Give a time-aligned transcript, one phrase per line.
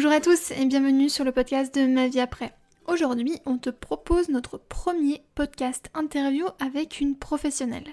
[0.00, 2.52] Bonjour à tous et bienvenue sur le podcast de Ma vie après.
[2.86, 7.88] Aujourd'hui, on te propose notre premier podcast interview avec une professionnelle.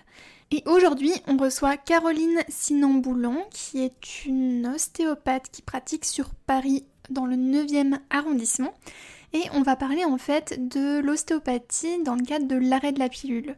[0.52, 7.26] Et aujourd'hui, on reçoit Caroline Sinan-Boulan, qui est une ostéopathe qui pratique sur Paris dans
[7.26, 8.76] le 9e arrondissement.
[9.36, 13.10] Et on va parler en fait de l'ostéopathie dans le cadre de l'arrêt de la
[13.10, 13.58] pilule.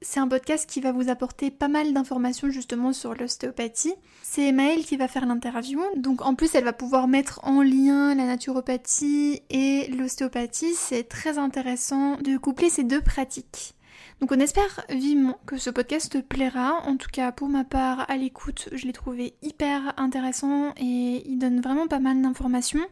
[0.00, 3.92] C'est un podcast qui va vous apporter pas mal d'informations justement sur l'ostéopathie.
[4.22, 8.14] C'est Maëlle qui va faire l'interview, donc en plus elle va pouvoir mettre en lien
[8.14, 10.72] la naturopathie et l'ostéopathie.
[10.74, 13.74] C'est très intéressant de coupler ces deux pratiques.
[14.20, 16.82] Donc on espère vivement que ce podcast te plaira.
[16.86, 21.36] En tout cas pour ma part à l'écoute, je l'ai trouvé hyper intéressant et il
[21.38, 22.86] donne vraiment pas mal d'informations.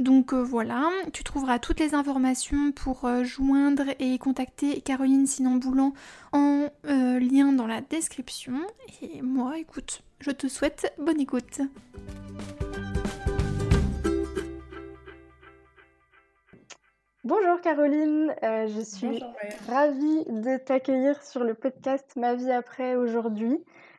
[0.00, 5.92] Donc euh, voilà, tu trouveras toutes les informations pour euh, joindre et contacter Caroline Sinan-Boulan
[6.32, 8.54] en euh, lien dans la description.
[9.02, 11.60] Et moi, écoute, je te souhaite bonne écoute.
[17.22, 19.22] Bonjour Caroline, je suis
[19.68, 23.58] ravie de t'accueillir sur le podcast Ma vie après aujourd'hui.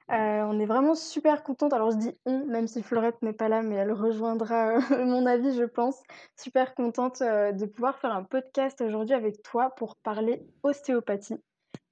[0.10, 1.74] Euh, on est vraiment super contente.
[1.74, 5.26] Alors je dis on, même si Florette n'est pas là, mais elle rejoindra euh, mon
[5.26, 6.02] avis, je pense.
[6.36, 11.38] Super contente euh, de pouvoir faire un podcast aujourd'hui avec toi pour parler ostéopathie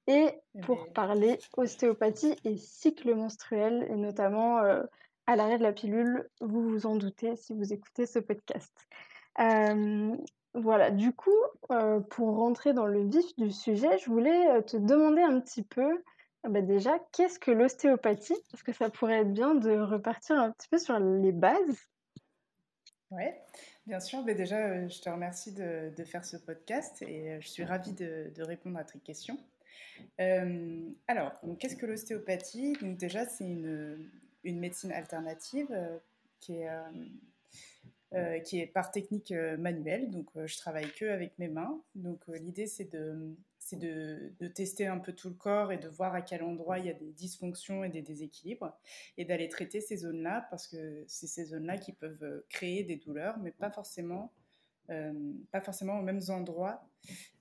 [0.08, 0.94] et eh pour ben.
[0.94, 6.28] parler ostéopathie et cycle menstruel et notamment à l'arrêt de la pilule.
[6.42, 8.74] Vous vous en doutez si vous écoutez ce podcast.
[10.56, 11.38] voilà, du coup,
[12.10, 16.02] pour rentrer dans le vif du sujet, je voulais te demander un petit peu
[16.48, 18.38] bah, déjà, qu'est-ce que l'ostéopathie?
[18.52, 21.90] Parce que ça pourrait être bien de repartir un petit peu sur les bases.
[23.12, 23.24] Oui,
[23.88, 24.24] bien sûr.
[24.24, 27.94] Mais déjà, euh, je te remercie de, faire ce podcast et euh, je suis ravie
[27.94, 29.38] de, répondre à tes questions.
[30.22, 32.74] Euh, alors, qu'est-ce que l'ostéopathie?
[32.82, 34.10] Donc déjà, c'est une,
[34.44, 35.68] médecine alternative
[36.40, 36.62] qui
[38.14, 40.10] est, qui est par technique manuelle.
[40.10, 41.82] Donc, je travaille que avec mes mains.
[41.96, 43.36] Donc, l'idée, c'est de
[43.70, 46.86] c'est de, tester un peu tout le corps et de voir à quel endroit il
[46.86, 48.76] y a des dysfonctions et des déséquilibres
[49.18, 52.96] et d'aller traiter ces zones-là parce que c'est ces zones-là qui peuvent euh, créer des
[52.96, 54.34] douleurs, mais pas forcément,
[54.90, 55.14] euh,
[55.52, 56.84] pas forcément aux mêmes endroits.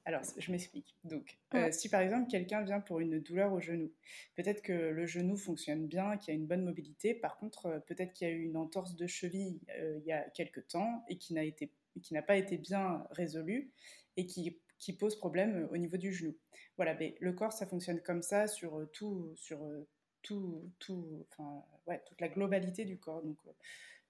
[0.04, 0.96] Alors, je m'explique.
[1.04, 3.90] Donc, euh, si par exemple quelqu'un vient pour une douleur au genou,
[4.36, 7.14] peut-être que le genou fonctionne bien, qu'il y a une bonne mobilité.
[7.14, 10.66] Par contre, peut-être qu'il y a eu une entorse de cheville il y a quelques
[10.68, 13.72] temps et qui n'a été qui n'a pas été bien résolue
[14.16, 16.36] et qui qui pose problème euh, au niveau du genou.
[16.76, 19.86] Voilà, mais le corps, ça fonctionne comme ça sur euh, tout, sur euh,
[20.22, 23.22] tout, toute la globalité du corps.
[23.22, 23.38] Donc,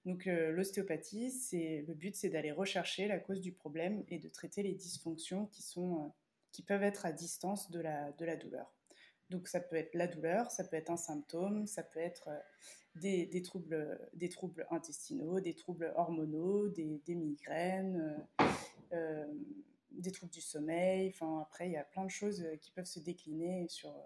[0.05, 4.63] donc l'ostéopathie, c'est le but, c'est d'aller rechercher la cause du problème et de traiter
[4.63, 6.11] les dysfonctions qui sont,
[6.51, 8.73] qui peuvent être à distance de la, de la douleur.
[9.29, 12.29] Donc ça peut être la douleur, ça peut être un symptôme, ça peut être
[12.95, 18.25] des, des troubles, des troubles intestinaux, des troubles hormonaux, des, des migraines.
[19.91, 21.09] Des troubles du sommeil.
[21.13, 24.01] Enfin, après, il y a plein de choses euh, qui peuvent se décliner sur euh,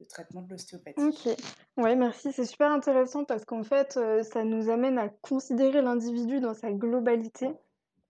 [0.00, 1.00] le traitement de l'ostéopathie.
[1.00, 1.36] Ok,
[1.76, 2.32] ouais, merci.
[2.32, 6.72] C'est super intéressant parce qu'en fait, euh, ça nous amène à considérer l'individu dans sa
[6.72, 7.50] globalité.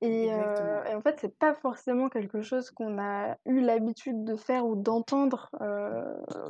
[0.05, 4.67] Et, et en fait, c'est pas forcément quelque chose qu'on a eu l'habitude de faire
[4.67, 5.49] ou d'entendre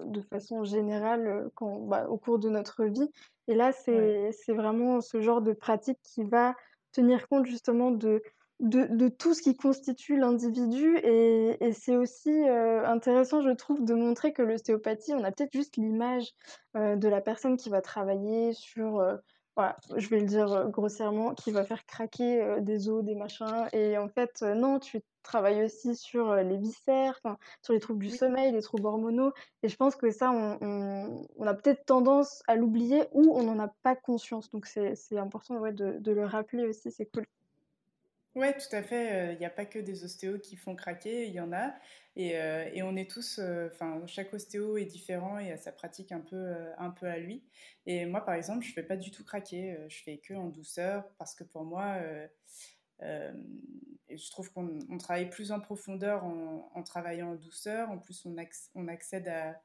[0.07, 3.11] de façon générale quand, bah, au cours de notre vie.
[3.49, 6.55] Et là, c'est vraiment ce genre de pratique qui va
[6.93, 8.23] tenir compte justement de
[8.63, 10.97] de, tout ce qui constitue l'individu.
[10.99, 15.77] Et, c'est aussi euh, intéressant, je trouve, de montrer que l'ostéopathie, on a peut-être juste
[15.77, 16.33] l'image
[16.77, 19.17] euh, de la personne qui va travailler sur, euh,
[19.57, 23.69] voilà, je vais le dire grossièrement, qui va faire craquer des os, des machins.
[23.73, 27.21] Et en fait, non, tu travailles aussi sur les viscères,
[27.63, 29.33] sur les troubles du sommeil, les troubles hormonaux.
[29.63, 33.69] Et je pense que ça, on, a peut-être tendance à l'oublier ou on n'en a
[33.83, 34.51] pas conscience.
[34.51, 37.27] Donc c'est important de, de le rappeler aussi, c'est cool.
[38.35, 39.35] Oui, tout à fait.
[39.35, 41.75] Il n'y a pas que des ostéos qui font craquer, il y en a.
[42.17, 46.21] Et, et on est tous, enfin, chaque ostéo est différent et a sa pratique un
[46.21, 47.43] peu, un peu à lui.
[47.87, 49.79] Et moi, par exemple, je ne fais pas du tout craquer.
[49.89, 51.99] Je fais que en douceur parce que pour moi,
[53.01, 57.91] je trouve qu'on travaille plus en profondeur en, en, travaillant en douceur.
[57.91, 58.35] En plus, on,
[58.75, 59.61] on accède à,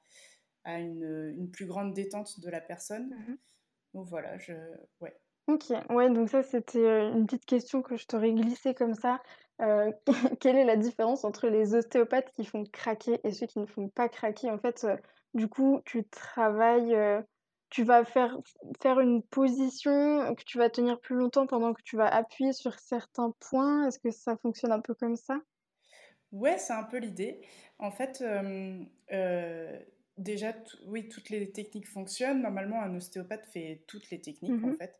[0.63, 3.09] à une, une, plus grande détente de la personne.
[3.09, 3.37] Mmh
[3.93, 4.53] Donc voilà, je,
[5.01, 5.15] ouais.
[5.47, 9.21] OK, ouais, donc ça, c'était, euh, une petite question que je t'aurais glissée comme ça.
[9.61, 9.91] Euh,
[10.41, 13.87] quelle est la différence entre les ostéopathes qui font craquer et ceux qui ne font
[13.87, 14.49] pas craquer?
[14.51, 14.97] En fait, euh,
[15.33, 16.95] du coup, tu travailles,
[17.69, 18.37] tu vas faire
[18.81, 22.77] faire une position que tu vas tenir plus longtemps pendant que tu vas appuyer sur
[22.79, 23.87] certains points?
[23.87, 25.39] Est-ce que ça fonctionne un peu comme ça?
[26.33, 27.41] Ouais, c'est un peu l'idée.
[27.79, 28.21] En fait,
[30.17, 30.53] déjà,
[30.85, 32.41] oui, toutes les techniques fonctionnent.
[32.41, 34.95] Normalement, un ostéopathe fait toutes les techniques, en mmh fait.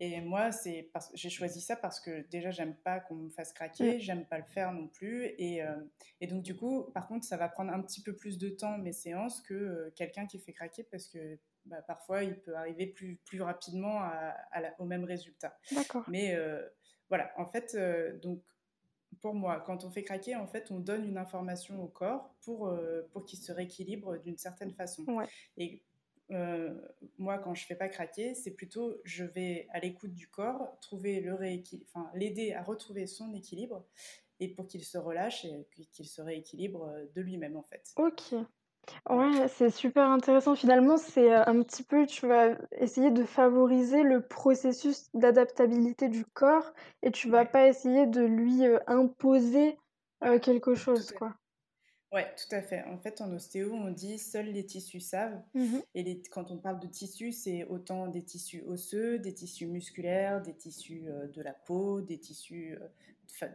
[0.00, 4.00] Et moi, c'est j'ai choisi ça parce que déjà, j'aime pas qu'on me fasse craquer,
[4.00, 5.26] j'aime pas le faire non plus.
[5.38, 5.76] Et, euh,
[6.20, 8.78] et, donc, du coup, par contre, ça va prendre un petit peu plus de temps,
[8.78, 12.86] mes séances, que euh, quelqu'un qui fait craquer parce que bah, parfois, il peut arriver
[12.86, 14.34] plus, plus rapidement à,
[14.78, 15.56] au même résultat.
[15.70, 16.04] D'accord.
[16.08, 16.66] Mais euh,
[17.08, 17.76] voilà, en fait,
[18.22, 18.42] donc
[19.20, 22.68] pour moi, quand on fait craquer, en fait, on donne une information au corps pour,
[22.68, 25.04] euh, pour qu'il se rééquilibre d'une certaine façon.
[25.56, 25.82] Et
[26.30, 26.74] euh,
[27.18, 31.20] moi, quand je fais pas craquer, c'est plutôt je vais à l'écoute du corps, trouver
[31.20, 33.84] le enfin l'aider à retrouver son équilibre
[34.40, 37.92] et pour qu'il se relâche et qu'il se rééquilibre de lui-même en fait.
[37.96, 38.34] Ok.
[39.08, 40.54] Ouais, c'est super intéressant.
[40.54, 46.24] Finalement, c'est euh, un petit peu, tu vas essayer de favoriser le processus d'adaptabilité du
[46.24, 49.78] corps et tu vas pas essayer de lui euh, imposer
[50.24, 51.34] euh, quelque chose, quoi.
[52.12, 52.82] Ouais, tout à fait.
[52.84, 55.40] En fait, en ostéo, on dit seuls les tissus savent.
[55.54, 60.42] Mmh et quand on parle de tissus, c'est autant des tissus osseux, des tissus musculaires,
[60.42, 61.04] des tissus
[61.34, 62.78] de la peau, des tissus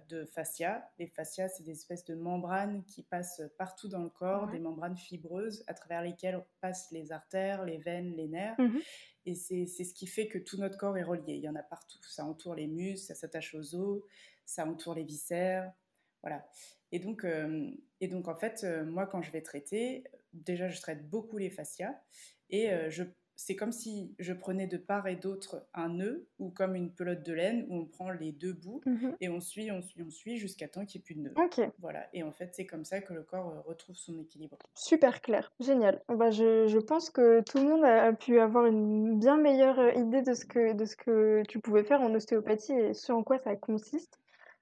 [0.09, 0.89] de fascia.
[0.99, 4.97] Les fascias, c'est des espèces de membranes qui passent partout dans le corps, des membranes
[4.97, 8.55] fibreuses à travers lesquelles passent les artères, les veines, les nerfs.
[8.59, 8.79] Mmh
[9.27, 11.33] et c'est ce qui fait que tout notre corps est relié.
[11.33, 11.99] Il y en a partout.
[12.03, 14.01] Ça entoure les muscles, ça s'attache aux os,
[14.45, 15.69] ça entoure les viscères.
[16.23, 16.47] Voilà.
[16.93, 17.69] Et donc, euh,
[17.99, 21.49] et donc en fait, euh, moi, quand je vais traiter, déjà, je traite beaucoup les
[21.49, 21.93] fascias.
[22.49, 23.03] Et euh, je
[23.37, 27.23] c'est comme si je prenais de part et d'autre un nœud ou comme une pelote
[27.23, 30.09] de laine où on prend les deux bouts mmh et on suit, on suit, on
[30.09, 31.33] suit jusqu'à temps qu'il n'y ait plus de nœud.
[31.79, 32.07] Voilà.
[32.13, 34.57] Et en fait, c'est comme ça que le corps euh, retrouve son équilibre.
[34.73, 36.01] Super clair, génial.
[36.09, 39.91] Bah, je, je pense que tout le monde a pu avoir une bien meilleure euh,
[39.91, 43.23] idée de ce que, de ce que tu pouvais faire en ostéopathie et ce en
[43.23, 44.19] quoi ça consiste.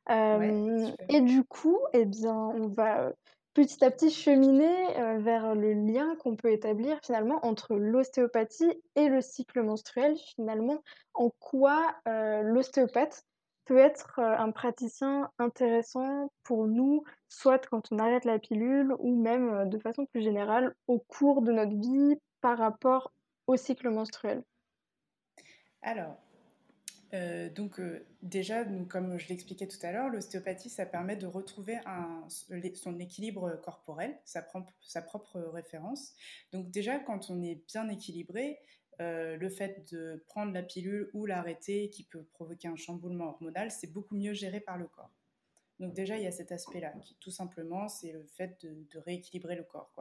[0.09, 3.13] Euh, et du coup, eh bien, on va
[3.55, 9.07] petit à petit cheminer euh, vers le lien qu'on peut établir finalement entre l'ostéopathie et
[9.07, 10.17] le cycle menstruel.
[10.17, 13.23] Finalement, en quoi euh, l'ostéopathe
[13.63, 19.15] peut être euh, un praticien intéressant pour nous, soit quand on arrête la pilule ou
[19.15, 23.13] même de façon plus générale au cours de notre vie par rapport
[23.47, 24.43] au cycle menstruel?
[27.13, 31.77] Euh, donc euh, déjà, comme je l'expliquais tout à l'heure, l'ostéopathie, ça permet de retrouver
[32.75, 36.13] son équilibre corporel, sa propre, référence.
[36.51, 38.59] Donc déjà, quand on est bien équilibré,
[39.01, 43.71] euh, le fait de prendre la pilule ou l'arrêter qui peut provoquer un chamboulement hormonal,
[43.71, 45.11] c'est beaucoup mieux géré par le corps.
[45.79, 49.57] Donc déjà, il y a cet aspect-là, qui tout simplement, c'est le fait de, rééquilibrer
[49.57, 49.91] le corps.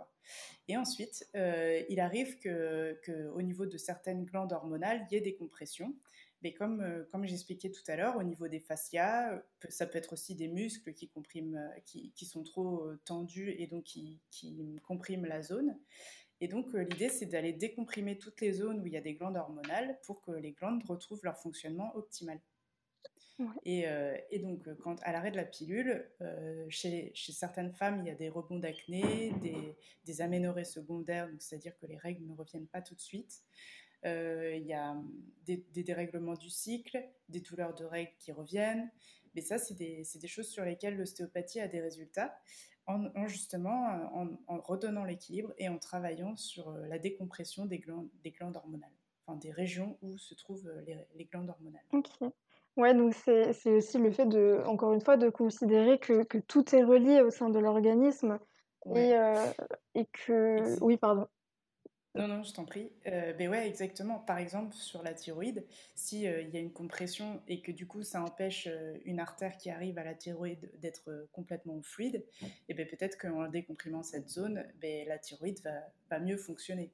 [0.69, 5.93] Et ensuite, il arrive qu'au niveau de certaines glandes hormonales, il y ait des compressions.
[6.45, 9.97] Mais comme, euh, comme j'expliquais tout à l'heure, au niveau des fascias, euh, ça peut
[9.97, 14.21] être aussi des muscles qui, compriment, euh, qui, qui sont trop tendus et donc qui,
[14.31, 15.79] qui compriment la zone.
[16.43, 19.39] Et donc l'idée, c'est d'aller décomprimer toutes les zones où il y a des glandes
[19.39, 22.39] hormonales pour que les glandes retrouvent leur fonctionnement optimal.
[23.65, 23.85] Et,
[24.31, 26.09] et, donc, quand à l'arrêt de la pilule,
[26.69, 31.77] chez, chez, certaines femmes, il y a des rebonds d'acné, des, des aménorrhées secondaires, c'est-à-dire
[31.79, 33.43] que les règles ne reviennent pas tout de suite.
[34.07, 35.11] Euh, il y a hum,
[35.47, 38.91] des, dérèglements du cycle, des douleurs de règles qui reviennent.
[39.35, 42.37] Mais ça, c'est des, des, choses sur lesquelles l'ostéopathie a des résultats
[42.87, 44.11] en, justement
[44.47, 48.93] en, redonnant l'équilibre et en travaillant sur euh, la décompression des glandes, des glandes hormonales,
[49.27, 50.83] enfin des régions où se trouvent euh,
[51.15, 51.85] les, glandes hormonales.
[51.93, 52.31] Ok.
[52.77, 56.75] Ouais, donc c'est aussi le fait de, encore une fois, de considérer que, que tout
[56.75, 58.39] est relié au sein de l'organisme
[58.95, 59.15] et,
[59.95, 61.29] et que, oui, pardon.
[62.17, 62.93] Non, non, je t'en prie.
[63.09, 64.21] Euh, ben ouais, exactement.
[64.21, 65.67] Par exemple, sur la thyroïde,
[65.97, 69.57] s'il euh, y a une compression et que du coup ça empêche euh, une artère
[69.57, 72.25] qui arrive à la thyroïde d'être euh, complètement fluide,
[72.69, 75.73] et ben peut-être qu'en décomprimant cette zone, ben, la thyroïde va,
[76.09, 76.93] va mieux fonctionner.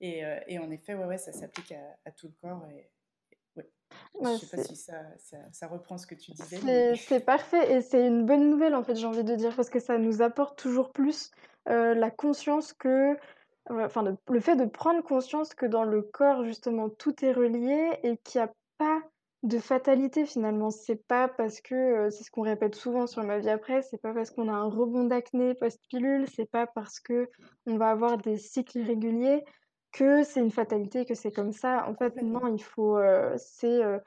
[0.00, 2.66] Et, et, en effet, ouais, ouais, ça s'applique à, à, tout le corps.
[2.70, 2.90] Et,
[3.54, 3.64] ouais.
[4.20, 6.96] je ne sais pas si ça, ça, ça, reprend ce que tu disais.
[6.96, 9.78] C'est parfait et c'est une bonne nouvelle en fait, j'ai envie de dire, parce que
[9.78, 11.30] ça nous apporte toujours plus
[11.66, 13.16] la conscience que
[13.70, 18.16] enfin, le fait de prendre conscience que dans le corps, justement, tout est relié et
[18.18, 19.02] qu'il n'y a pas
[19.42, 20.70] de fatalité finalement.
[20.70, 24.00] C'est pas parce que, euh, c'est ce qu'on répète souvent sur ma vie après, c'est
[24.00, 27.28] pas parce qu'on a un rebond d'acné post-pilule, c'est pas parce que
[27.66, 29.44] on va avoir des cycles irréguliers
[29.92, 31.86] que c'est une fatalité, que c'est comme ça.
[31.88, 32.96] En fait, non, il faut.
[32.96, 33.82] Euh, c'est.
[33.84, 33.98] Euh,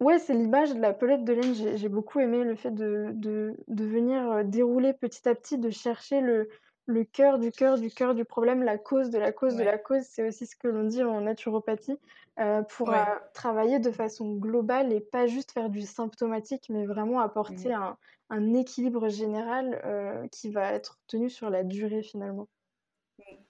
[0.00, 1.54] ouais, c'est l'image de la pelette de laine.
[1.54, 6.20] J'ai beaucoup aimé le fait de, de, de venir dérouler petit à petit, de chercher
[6.20, 6.48] le,
[6.86, 9.76] le cœur du cœur du cœur du problème, la cause de la cause de la
[9.76, 11.98] cause, c'est aussi ce que l'on dit en naturopathie,
[12.38, 13.02] euh, pour euh,
[13.32, 19.08] travailler de façon globale et pas juste faire du symptomatique, mais vraiment apporter un, équilibre
[19.08, 22.46] général euh, qui va être tenu sur la durée finalement.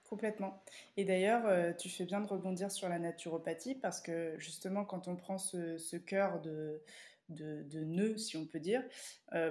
[0.08, 0.62] Complètement.
[0.96, 5.16] Et d'ailleurs, tu fais bien de rebondir sur la naturopathie parce que justement, quand on
[5.16, 6.80] prend ce, ce cœur de,
[7.28, 8.84] de, de, nœud, si on peut dire,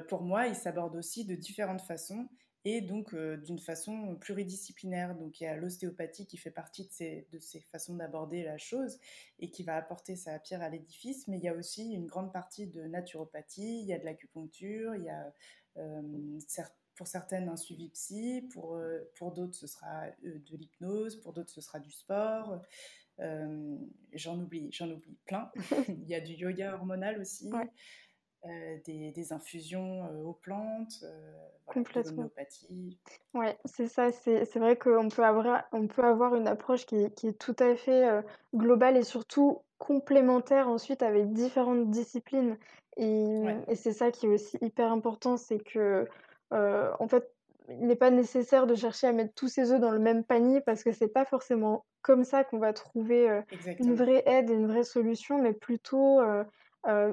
[0.08, 2.30] pour moi, il s'aborde aussi de différentes façons
[2.66, 5.16] et donc euh, d'une façon pluridisciplinaire.
[5.16, 8.58] Donc il y a l'ostéopathie qui fait partie de ces, de ces façons d'aborder la
[8.58, 8.98] chose
[9.40, 12.34] et qui va apporter sa pierre à l'édifice, mais il y a aussi une grande
[12.34, 15.32] partie de naturopathie, il y a de l'acupuncture, il y a
[15.78, 16.40] euh,
[16.96, 21.52] pour certaines un suivi psy, pour, euh, pour d'autres ce sera de l'hypnose, pour d'autres
[21.52, 22.62] ce sera du sport.
[23.20, 25.52] j'en oublie, j'en oublie plein.
[25.90, 27.52] il y a du yoga hormonal aussi.
[28.48, 31.34] Euh, des, infusions euh, aux plantes, euh,
[31.66, 32.04] Complètement.
[32.04, 33.00] de l'homéopathie.
[33.34, 34.12] Ouais, c'est ça.
[34.12, 37.76] C'est vrai qu'on peut avoir, on peut avoir une approche qui, qui est tout à
[37.76, 38.08] fait
[38.54, 42.58] globale et surtout complémentaire ensuite avec différentes disciplines.
[42.98, 46.08] Et, et c'est ça qui est aussi hyper important, c'est que
[46.52, 47.32] en fait,
[47.70, 50.62] il n'est pas nécessaire de chercher à mettre tous ses œufs dans le même panier
[50.62, 53.42] parce que c'est pas forcément comme ça qu'on va trouver
[53.80, 56.44] une vraie aide et une vraie solution, mais plutôt euh,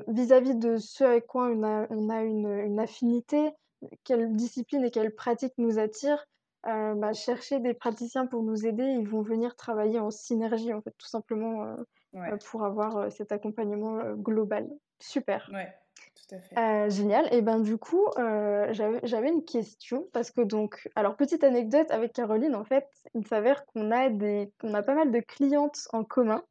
[0.09, 3.51] vis-à-vis de ce avec quoi on a, on a une, une, affinité,
[4.05, 6.27] quelle discipline et quelle pratique nous attire,
[6.67, 10.81] euh, bah, chercher des praticiens pour nous aider, ils vont venir travailler en synergie, en
[10.81, 11.65] fait, tout simplement
[12.15, 14.69] euh, pour avoir cet accompagnement global.
[15.01, 15.51] Super.
[15.53, 15.75] Ouais.
[16.15, 16.91] Tout à fait.
[16.91, 17.29] génial.
[17.35, 22.55] Et ben du coup, j'avais une question parce que donc, alors petite anecdote avec Caroline,
[22.55, 26.43] en fait, il s'avère qu'on a des, qu'on a pas mal de clientes en commun.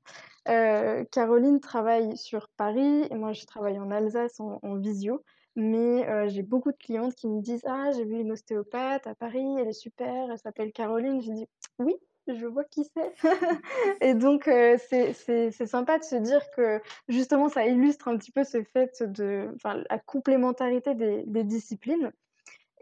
[0.48, 5.24] Euh, Caroline travaille sur Paris et moi je travaille en Alsace en, visio.
[5.56, 9.16] Mais euh, j'ai beaucoup de clientes qui me disent Ah, j'ai vu une ostéopathe à
[9.16, 11.22] Paris, elle est super, elle s'appelle Caroline.
[11.22, 11.96] Je dis Oui,
[12.28, 13.14] je vois qui c'est.
[14.02, 18.44] et donc, euh, c'est sympa de se dire que justement, ça illustre un petit peu
[18.44, 22.12] ce fait de la complémentarité des, des disciplines.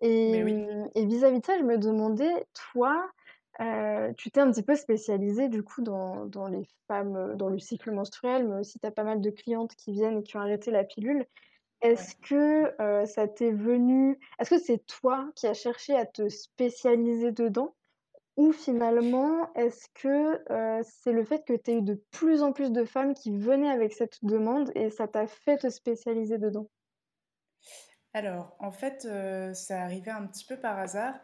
[0.01, 3.09] Et vis-à-vis -vis de ça, je me demandais, toi,
[3.61, 7.49] euh, tu t'es un petit peu spécialisée du coup dans, dans, les femmes, euh, dans
[7.49, 10.37] le cycle menstruel, mais aussi tu as pas mal de clientes qui viennent et qui
[10.37, 11.25] ont arrêté la pilule.
[11.81, 16.27] Est-ce que euh, ça t'est venu, est-ce que c'est toi qui as cherché à te
[16.29, 17.75] spécialiser dedans?
[18.37, 20.41] Ou finalement est-ce que
[20.83, 23.69] c'est le fait que tu aies eu de plus en plus de femmes qui venaient
[23.69, 26.69] avec cette demande et ça t'a fait te spécialiser dedans?
[28.13, 29.05] Alors, en fait,
[29.53, 31.15] ça arrivait un petit peu par hasard.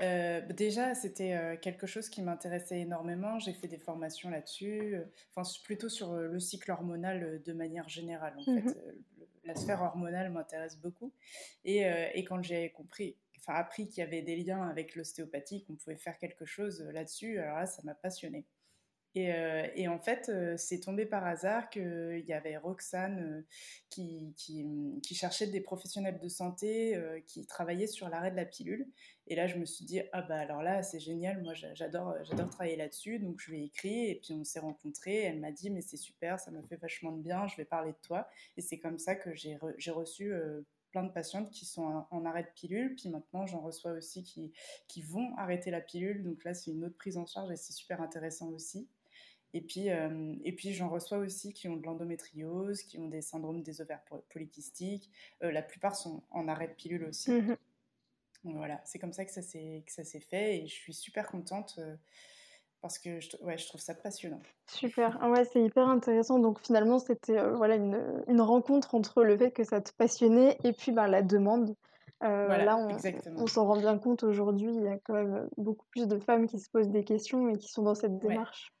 [0.00, 3.38] Euh, déjà, c'était euh, quelque chose qui m'intéressait énormément.
[3.38, 8.34] J'ai fait des formations là-dessus, euh, enfin plutôt sur le cycle hormonal de manière générale.
[8.38, 8.74] En fait, mmh
[9.46, 11.12] la sphère hormonale m'intéresse beaucoup.
[11.66, 11.82] Et,
[12.14, 15.98] et quand j'ai compris, enfin appris qu'il y avait des liens avec l'ostéopathie, qu'on pouvait
[15.98, 18.46] faire quelque chose là-dessus, alors là, ça m'a passionné.
[19.16, 23.46] Euh, et, en fait, euh, c'est tombé par hasard qu'il y avait Roxane euh,
[23.88, 28.88] qui, qui, cherchait des professionnels de santé qui travaillaient sur l'arrêt de la pilule.
[29.28, 32.16] Et là, je me suis dit, ah bah alors là, c'est génial, moi j'adore,
[32.50, 33.20] travailler là-dessus.
[33.20, 35.22] Donc je lui ai écrit et puis on s'est rencontrés.
[35.22, 37.92] Elle m'a dit, mais c'est super, ça me fait vachement de bien, je vais parler
[37.92, 38.28] de toi.
[38.56, 39.56] Et c'est comme ça que j'ai,
[39.92, 40.32] reçu
[40.90, 42.96] plein de patientes qui sont en, arrêt de pilule.
[42.96, 46.24] Puis maintenant, j'en reçois aussi qui vont arrêter la pilule.
[46.24, 48.88] Donc là, c'est une autre prise en charge et c'est super intéressant aussi.
[49.54, 53.22] Et puis, euh, et puis j'en reçois aussi qui ont de l'endométriose, qui ont des
[53.22, 55.10] syndromes des ovaires polykystiques.
[55.44, 57.30] Euh, la plupart sont en arrêt de pilule aussi.
[57.30, 57.56] Mhm.
[58.42, 61.94] voilà, c'est comme ça que ça s'est fait et je suis super contente euh,
[62.80, 64.42] parce que je, ouais, je trouve ça passionnant.
[64.66, 66.40] Super, ah ouais, c'est hyper intéressant.
[66.40, 70.72] Donc finalement, c'était voilà, une, une, rencontre entre le fait que ça te passionnait et
[70.72, 71.76] puis ben, la demande.
[72.20, 72.96] Voilà, là, on,
[73.36, 74.74] on s'en rend bien compte aujourd'hui.
[74.74, 77.58] Il y a quand même beaucoup plus de femmes qui se posent des questions et
[77.58, 78.73] qui sont dans cette démarche.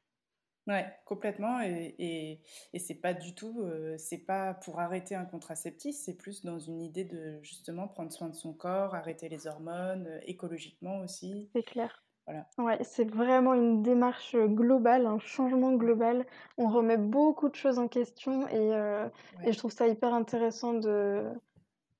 [0.66, 1.60] Ouais, complètement.
[1.60, 2.40] Et, et,
[2.72, 6.58] et c'est pas du tout, euh, c'est pas pour arrêter un contraceptif, c'est plus dans
[6.58, 11.50] une idée de justement prendre soin de son corps, arrêter les hormones, euh, écologiquement aussi.
[11.54, 12.02] C'est clair.
[12.26, 12.48] Voilà.
[12.56, 16.24] Ouais, c'est vraiment une démarche globale, un changement global.
[16.56, 19.06] On remet beaucoup de choses en question et, euh,
[19.44, 21.30] et je trouve ça hyper intéressant de,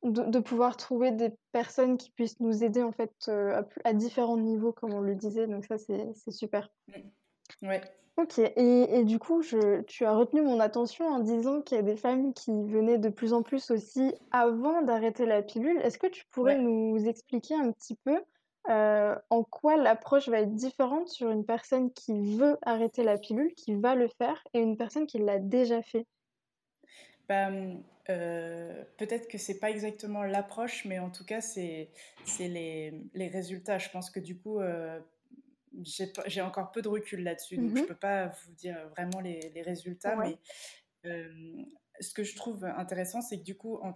[0.02, 4.38] de, de, pouvoir trouver des personnes qui puissent nous aider en fait à, à, différents
[4.38, 5.46] niveaux, comme on le disait.
[5.46, 6.72] Donc ça, c'est super.
[7.60, 7.82] Ouais.
[8.16, 11.80] Ok, et, et du coup, je, tu as retenu mon attention en disant qu'il y
[11.80, 15.78] a des femmes qui venaient de plus en plus aussi avant d'arrêter la pilule.
[15.80, 18.22] Est-ce que tu pourrais nous expliquer un petit peu
[18.70, 23.52] euh, en quoi l'approche va être différente sur une personne qui veut arrêter la pilule,
[23.54, 26.06] qui va le faire, et une personne qui l'a déjà fait?
[27.28, 27.50] Bah,
[28.10, 31.90] euh, Peut-être que c'est pas exactement l'approche, mais en tout cas, c'est
[32.38, 33.78] les, les résultats.
[33.78, 35.00] Je pense que du coup, euh,
[35.82, 39.20] j'ai encore peu de recul là-dessus, donc je ne mmh peux pas vous dire vraiment
[39.20, 40.38] les, résultats, mais
[42.00, 43.92] ce que je trouve intéressant, c'est que du coup, en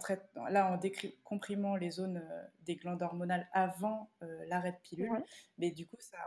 [0.49, 0.79] là, en
[1.23, 2.23] comprimant les zones
[2.61, 4.09] des glandes hormonales avant
[4.47, 5.23] l'arrêt de pilule,
[5.57, 6.17] mais du coup, ça,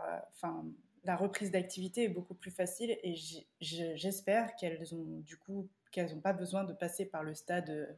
[1.03, 3.15] la reprise d'activité est beaucoup plus facile et
[3.59, 7.97] j'espère qu'elles ont du coup qu'elles n'ont pas besoin de passer par le stade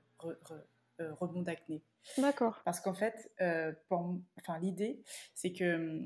[0.99, 1.83] rebond d'acné.
[2.17, 2.61] D'accord.
[2.65, 5.01] Parce qu'en fait, enfin, l'idée,
[5.33, 6.01] c'est que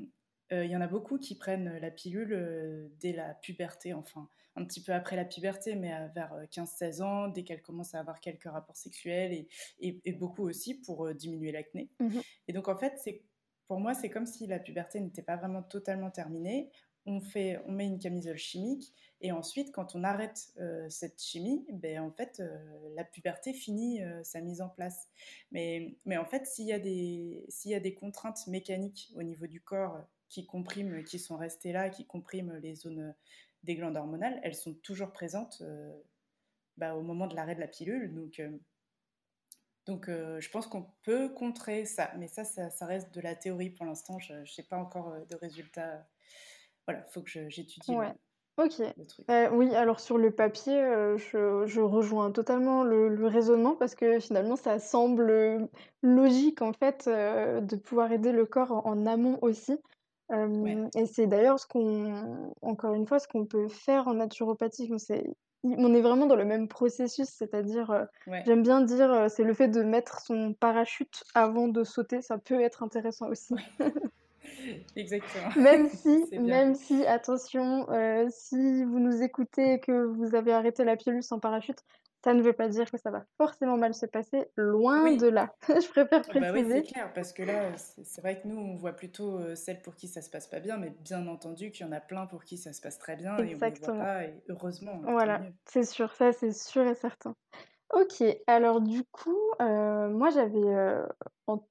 [0.50, 4.82] il y en a beaucoup qui prennent la pilule dès la puberté, enfin un petit
[4.82, 8.76] peu après la puberté, mais vers 15-16 ans, dès qu'elle commence à avoir quelques rapports
[8.76, 9.32] sexuels
[9.80, 11.88] et, et, beaucoup aussi pour diminuer l'acné.
[12.00, 13.22] Mmh et donc en fait, c'est
[13.68, 16.72] pour moi, c'est comme si la puberté n'était pas vraiment totalement terminée.
[17.06, 20.52] On, fait, on met une camisole chimique et ensuite, quand on arrête
[20.88, 22.42] cette chimie, ben, en fait,
[22.96, 25.08] la puberté finit sa mise en place.
[25.52, 29.22] Mais, mais en fait, s'il y, a des, s'il y a des contraintes mécaniques au
[29.22, 33.14] niveau du corps qui compriment, qui sont restées là, qui compriment les zones
[33.64, 35.62] des glandes hormonales, elles sont toujours présentes
[36.78, 38.14] bah, au moment de l'arrêt de la pilule.
[38.14, 38.40] Donc,
[39.86, 42.10] donc je pense qu'on peut contrer ça.
[42.16, 44.18] Mais ça, ça, reste de la théorie pour l'instant.
[44.18, 46.06] Je n'ai pas encore de résultats.
[46.86, 47.92] Voilà, il faut que j'étudie.
[47.92, 48.14] Ouais.
[48.56, 48.82] Ok.
[49.52, 50.80] oui, alors sur le papier,
[51.16, 55.68] je, je, rejoins totalement le, raisonnement parce que finalement, ça semble
[56.02, 59.78] logique en fait de pouvoir aider le corps en amont aussi
[60.94, 64.90] et c'est d'ailleurs ce qu'on encore une fois, ce qu'on peut faire en naturopathie.
[65.64, 68.06] on est vraiment dans le même processus, c'est-à-dire,
[68.46, 72.60] j'aime bien dire, c'est le fait de mettre son parachute avant de sauter, ça peut
[72.60, 73.54] être intéressant aussi.
[74.96, 75.50] Exactement.
[75.56, 77.86] Même si même si attention,
[78.30, 81.82] si vous nous écoutez et que vous avez arrêté la pilule sans parachute,
[82.22, 85.54] ça ne veut pas dire que ça va forcément mal se passer, loin de là.
[85.68, 86.46] Je préfère préciser.
[86.46, 89.38] Ah bah oui, c'est clair, parce que là, c'est vrai que nous, on voit plutôt
[89.38, 91.92] euh, celles pour qui ça se passe pas bien, mais bien entendu qu'il y en
[91.92, 93.94] a plein pour qui ça se passe très bien Exactement.
[93.94, 95.00] et on ne voit pas, et heureusement.
[95.04, 97.34] Voilà, c'est sûr, ça c'est sûr et certain.
[97.92, 101.04] Ok, alors du coup, euh, moi j'avais euh,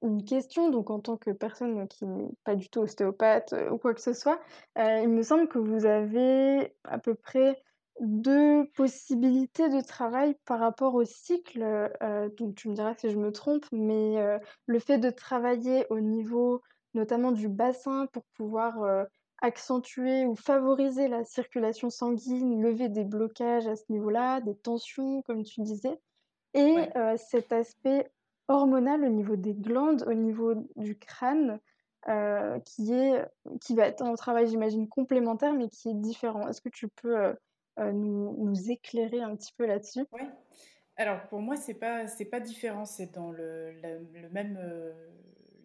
[0.02, 3.94] une question, donc en tant que personne qui n'est pas du tout ostéopathe ou quoi
[3.94, 4.38] que ce soit,
[4.76, 7.62] il me semble que vous avez à peu près
[8.00, 11.62] deux possibilités de travail par rapport au cycle,
[12.02, 15.86] euh, donc tu me diras si je me trompe, mais euh, le fait de travailler
[15.90, 16.62] au niveau
[16.94, 19.04] notamment du bassin pour pouvoir euh,
[19.42, 25.44] accentuer ou favoriser la circulation sanguine, lever des blocages à ce niveau-là, des tensions comme
[25.44, 26.00] tu disais,
[26.54, 28.10] et cet aspect
[28.48, 31.60] hormonal au niveau des glandes, au niveau du crâne,
[32.66, 33.24] qui est
[33.60, 36.48] qui va être un travail j'imagine complémentaire mais qui est différent.
[36.48, 37.34] Est-ce que tu peux
[37.78, 40.22] nous, nous, éclairer un petit peu là-dessus Oui.
[41.00, 44.92] Alors pour moi, c'est pas c'est pas différent, c'est dans le, le, même euh,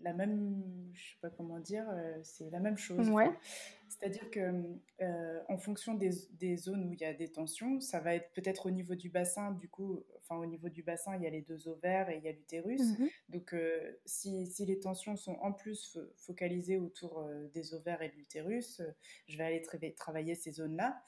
[0.02, 0.64] la même
[0.94, 3.10] je sais pas comment dire, euh, c'est la même chose.
[3.10, 3.30] Ouais.
[3.90, 4.64] C'est-à-dire que
[5.50, 8.66] en fonction des, des, zones où il y a des tensions, ça va être peut-être
[8.66, 11.42] au niveau du bassin, du coup, enfin au niveau du bassin, il y a les
[11.42, 12.82] deux ovaires et il y a l'utérus.
[12.82, 13.56] Mmh Donc
[14.06, 18.82] si, si, les tensions sont en plus focalisées autour des ovaires et de l'utérus,
[19.28, 21.02] je vais aller travailler ces zones-là.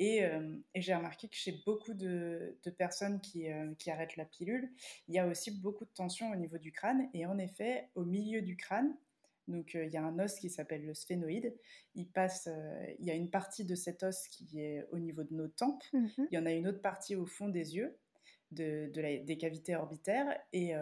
[0.00, 4.70] Euh, et, j'ai remarqué que chez beaucoup de, personnes euh, qui, arrêtent la pilule,
[5.08, 7.08] il y a aussi beaucoup de tension au niveau du crâne.
[7.14, 8.96] Et en effet, au milieu du crâne,
[9.46, 11.54] donc euh, il y a un os qui s'appelle le sphénoïde.
[11.94, 12.48] Il passe,
[12.98, 15.84] il y a une partie de cet os qui est au niveau de nos tempes.
[15.92, 17.96] Mmh il y en a une autre partie au fond des yeux.
[18.50, 20.74] De, des cavités orbitaires et,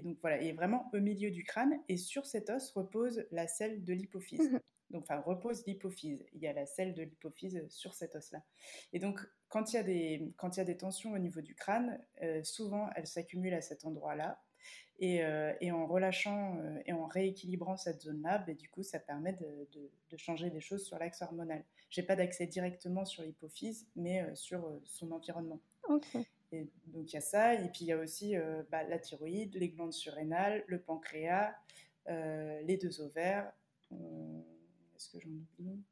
[0.00, 3.48] donc voilà, il est vraiment au milieu du crâne et sur cet os repose la
[3.48, 4.52] selle de l'hypophyse.
[4.52, 6.24] Mmh donc enfin repose l'hypophyse.
[6.32, 8.42] Il y a la selle de l'hypophyse sur cet os-là.
[8.92, 11.40] Et donc quand il y a des quand il y a des tensions au niveau
[11.40, 14.42] du crâne, euh, souvent elles s'accumulent à cet endroit-là.
[14.98, 18.98] Et, euh, et, en relâchant euh, et en rééquilibrant cette zone-là, ben, du coup, ça
[18.98, 19.68] permet de,
[20.10, 21.62] de, changer des choses sur l'axe hormonal.
[21.90, 25.60] J'ai pas d'accès directement sur l'hypophyse, mais sur son environnement.
[26.50, 28.34] Et donc il y a ça, et puis il y a aussi
[28.70, 31.54] bah, la thyroïde, les glandes surrénales, le pancréas,
[32.06, 33.52] les deux ovaires.
[34.96, 35.84] Est-ce que j'en oublie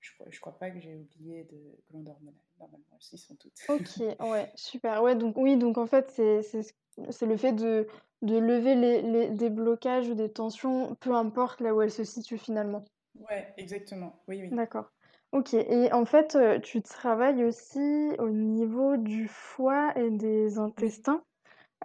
[0.00, 1.58] je crois, crois pas que j'ai oublié de
[1.90, 2.34] glandes hormonales.
[2.58, 3.52] Normalement, elles y sont toutes.
[3.68, 3.84] Ok,
[4.20, 5.02] ouais, super.
[5.02, 7.86] Ouais, donc oui, donc en fait, c'est le fait de,
[8.22, 12.04] de lever les, les, des blocages ou des tensions, peu importe là où elles se
[12.04, 12.84] situent finalement.
[13.28, 14.22] Ouais, exactement.
[14.28, 14.50] Oui, oui.
[14.50, 14.90] D'accord.
[15.32, 17.78] Ok, et en fait, euh, tu travailles aussi
[18.18, 21.22] au niveau du foie et des intestins?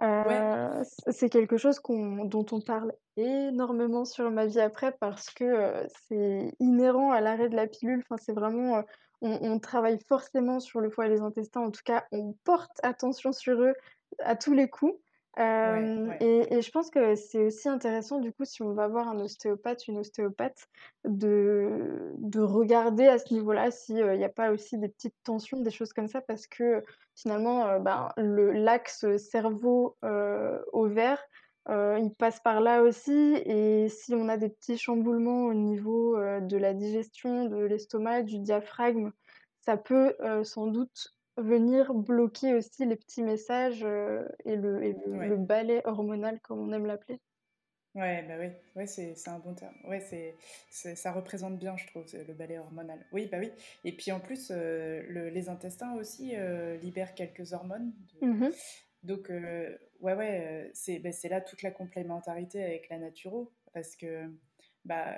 [0.02, 5.86] Euh, c'est quelque chose dont on parle énormément sur ma vie après parce que euh,
[6.08, 8.02] c'est inhérent à l'arrêt de la pilule.
[8.04, 8.82] Enfin, c'est vraiment, euh,
[9.22, 11.62] on, travaille forcément sur le foie et les intestins.
[11.62, 13.74] En tout cas, on porte attention sur eux
[14.20, 14.94] à tous les coups.
[15.38, 19.86] Et, je pense que c'est aussi intéressant, du coup, si on va voir un ostéopathe,
[19.86, 20.68] une ostéopathe,
[21.04, 25.70] de, de regarder à ce niveau-là s'il n'y a pas aussi des petites tensions, des
[25.70, 26.82] choses comme ça, parce que
[27.14, 31.22] finalement, ben, l'axe cerveau-ovaire
[31.68, 33.34] il passe par là aussi.
[33.44, 38.38] Et si on a des petits chamboulements au niveau, de la digestion, de l'estomac, du
[38.38, 39.10] diaphragme,
[39.60, 43.82] ça peut, sans doute venir bloquer aussi les petits messages,
[44.44, 47.20] et le et le balai hormonal comme on aime l'appeler.
[47.94, 49.74] Ouais, bah oui, ouais, c'est, un bon terme.
[49.84, 50.36] Ouais, c'est,
[50.94, 53.06] ça représente bien, je trouve, le balai hormonal.
[53.10, 53.50] Oui, bah oui.
[53.84, 56.34] Et puis en plus, le, les intestins aussi
[56.82, 57.92] libèrent quelques hormones.
[58.20, 58.48] Mmh
[59.02, 59.78] donc, ouais,
[60.14, 63.50] ouais, c'est, bah, là toute la complémentarité avec la naturo.
[63.72, 64.30] Parce que,
[64.84, 65.16] bah,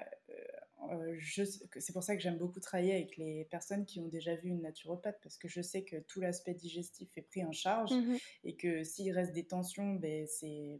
[1.78, 4.62] c'est pour ça que j'aime beaucoup travailler avec les personnes qui ont déjà vu une
[4.62, 8.56] naturopathe, parce que je sais que tout l'aspect digestif est pris en charge mmh et
[8.56, 10.78] que s'il reste des tensions, ben, c'est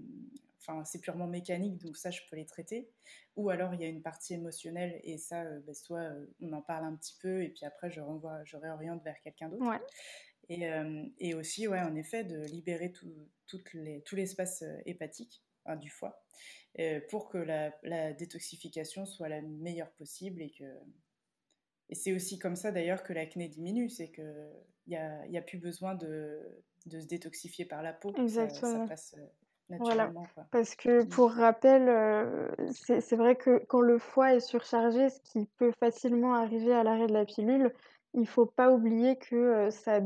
[0.61, 2.89] enfin, purement mécanique, donc ça, je peux les traiter.
[3.37, 6.85] Ou alors, il y a une partie émotionnelle et ça, ben, soit on en parle
[6.85, 9.65] un petit peu et puis après, je, renvoie, je réoriente vers quelqu'un d'autre.
[10.49, 10.67] Et,
[11.19, 15.43] et, aussi, ouais, en effet, de libérer tout l'espace hépatique
[15.77, 16.23] du foie
[16.79, 20.65] euh, pour que la, détoxification soit la meilleure possible et que
[21.91, 24.53] et c'est aussi comme ça d'ailleurs que l'acné diminue, c'est qu'il
[24.89, 26.39] n'y a, y a plus besoin de,
[26.85, 28.13] de, se détoxifier par la peau.
[28.19, 28.83] Exactement.
[28.83, 29.25] Ça, passe euh,
[29.71, 30.27] naturellement.
[30.51, 35.47] Parce que pour rappel, euh, c'est vrai que quand le foie est surchargé, ce qui
[35.57, 37.73] peut facilement arriver à l'arrêt de la pilule,
[38.13, 40.01] il ne faut pas oublier que sa,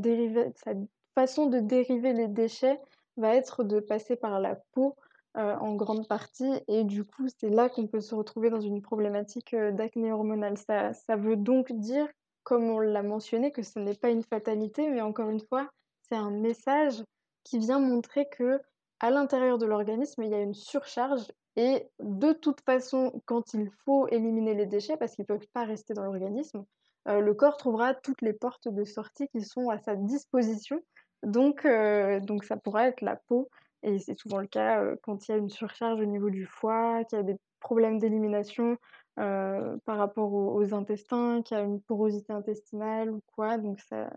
[0.54, 0.74] sa
[1.16, 2.78] façon de dériver les déchets
[3.16, 4.96] va être de passer par la peau
[5.38, 6.52] euh, en grande partie.
[6.68, 10.58] Et du coup, c'est là qu'on peut se retrouver dans une problématique euh, d'acné hormonale.
[10.58, 12.06] Ça, ça veut donc dire,
[12.42, 15.70] comme on l'a mentionné, que ce n'est pas une fatalité, mais encore une fois,
[16.02, 17.02] c'est un message
[17.44, 18.60] qui vient montrer que
[19.00, 23.70] à l'intérieur de l'organisme, il y a une surcharge et de toute façon, quand il
[23.86, 26.66] faut éliminer les déchets, parce qu'ils ne peuvent pas rester dans l'organisme,
[27.08, 30.78] euh, le corps trouvera toutes les portes de sortie qui sont à sa disposition.
[31.22, 31.66] Donc,
[32.22, 33.48] donc ça pourra être la peau,
[33.82, 37.04] et c'est souvent le cas quand il y a une surcharge au niveau du foie,
[37.04, 38.76] qu'il y a des problèmes d'élimination
[39.16, 43.58] par rapport aux, intestins, qu'il y a une porosité intestinale ou quoi.
[43.58, 44.10] Donc ça,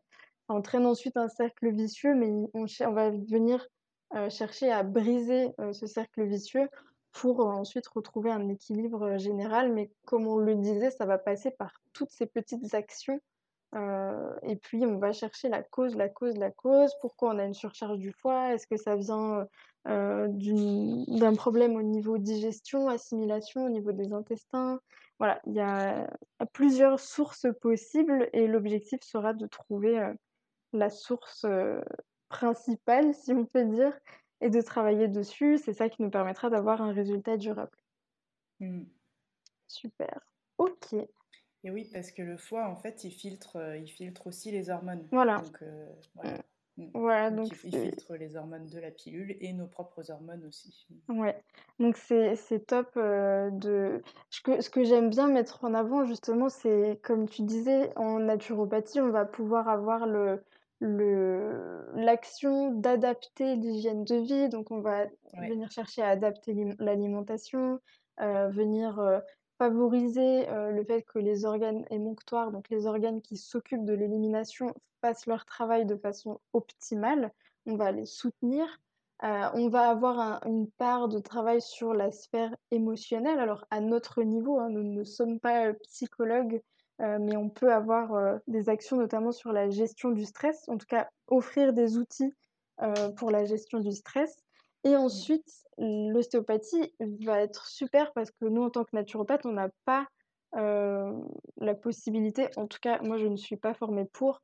[0.48, 3.68] entraîne ensuite un cercle vicieux, mais on, va venir
[4.30, 6.70] chercher à briser ce cercle vicieux
[7.12, 9.74] pour ensuite retrouver un équilibre général.
[9.74, 13.20] Mais comme on le disait, ça va passer par toutes ces petites actions
[13.76, 16.92] euh, et puis, on va chercher la cause, la cause, la cause.
[17.02, 18.54] Pourquoi on a une surcharge du foie?
[18.54, 19.48] Est-ce que ça vient
[19.88, 24.80] euh, d'un problème au niveau digestion, assimilation, au niveau des intestins?
[25.20, 26.08] Voilà, il y a
[26.54, 30.14] plusieurs sources possibles et l'objectif sera de trouver euh,
[30.74, 31.46] la source
[32.30, 33.98] principale, si on peut dire,
[34.42, 35.58] et de travailler dessus.
[35.58, 37.78] C'est ça qui nous permettra d'avoir un résultat durable.
[38.60, 38.84] Mmh.
[39.68, 40.20] Super.
[40.58, 40.96] Ok.
[41.66, 44.70] Et oui, parce que le foie, en fait, il filtre, euh, il filtre aussi les
[44.70, 45.04] hormones.
[45.12, 45.40] Voilà.
[45.40, 45.88] Donc, euh,
[46.94, 47.32] voilà.
[47.32, 47.36] Mm.
[47.38, 50.86] donc, il, filtre les hormones de la pilule et nos propres hormones aussi.
[51.10, 51.42] Ouais,
[51.80, 54.04] donc c'est top euh, de...
[54.30, 58.20] Ce que, ce que j'aime bien mettre en avant, justement, c'est, comme tu disais, en
[58.20, 60.44] naturopathie, on va pouvoir avoir le
[60.82, 64.50] l'action d'adapter l'hygiène de vie.
[64.50, 67.80] Donc, on va venir chercher à adapter l'alimentation,
[68.20, 69.24] venir
[69.58, 75.28] favoriser le fait que les organes émonctoires, donc les organes qui s'occupent de l'élimination, fassent
[75.28, 77.32] leur travail de façon optimale.
[77.66, 78.66] On va les soutenir.
[79.22, 83.40] on va avoir une part de travail sur la sphère émotionnelle.
[83.40, 86.62] Alors à notre niveau, hein, nous ne sommes pas psychologues,
[87.00, 91.10] mais on peut avoir des actions notamment sur la gestion du stress, en tout cas
[91.28, 92.34] offrir des outils
[93.18, 94.45] pour la gestion du stress.
[94.86, 95.00] Et mmh.
[95.00, 96.94] ensuite, l'ostéopathie
[97.26, 100.08] va être super parce que nous, en tant que naturopathe, on n'a pas
[100.54, 104.42] la possibilité, en tout cas, moi, je ne suis pas formée pour,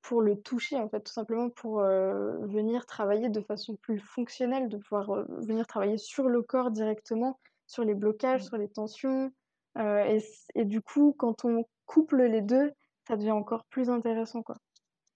[0.00, 4.78] pour le toucher, en fait, tout simplement pour venir travailler de façon plus fonctionnelle, de
[4.78, 8.46] pouvoir venir travailler sur le corps directement, sur les blocages, mmh.
[8.46, 9.30] sur les tensions.
[9.78, 10.24] Et,
[10.54, 12.72] et, du coup, quand on couple les deux,
[13.06, 14.56] ça devient encore plus intéressant, quoi.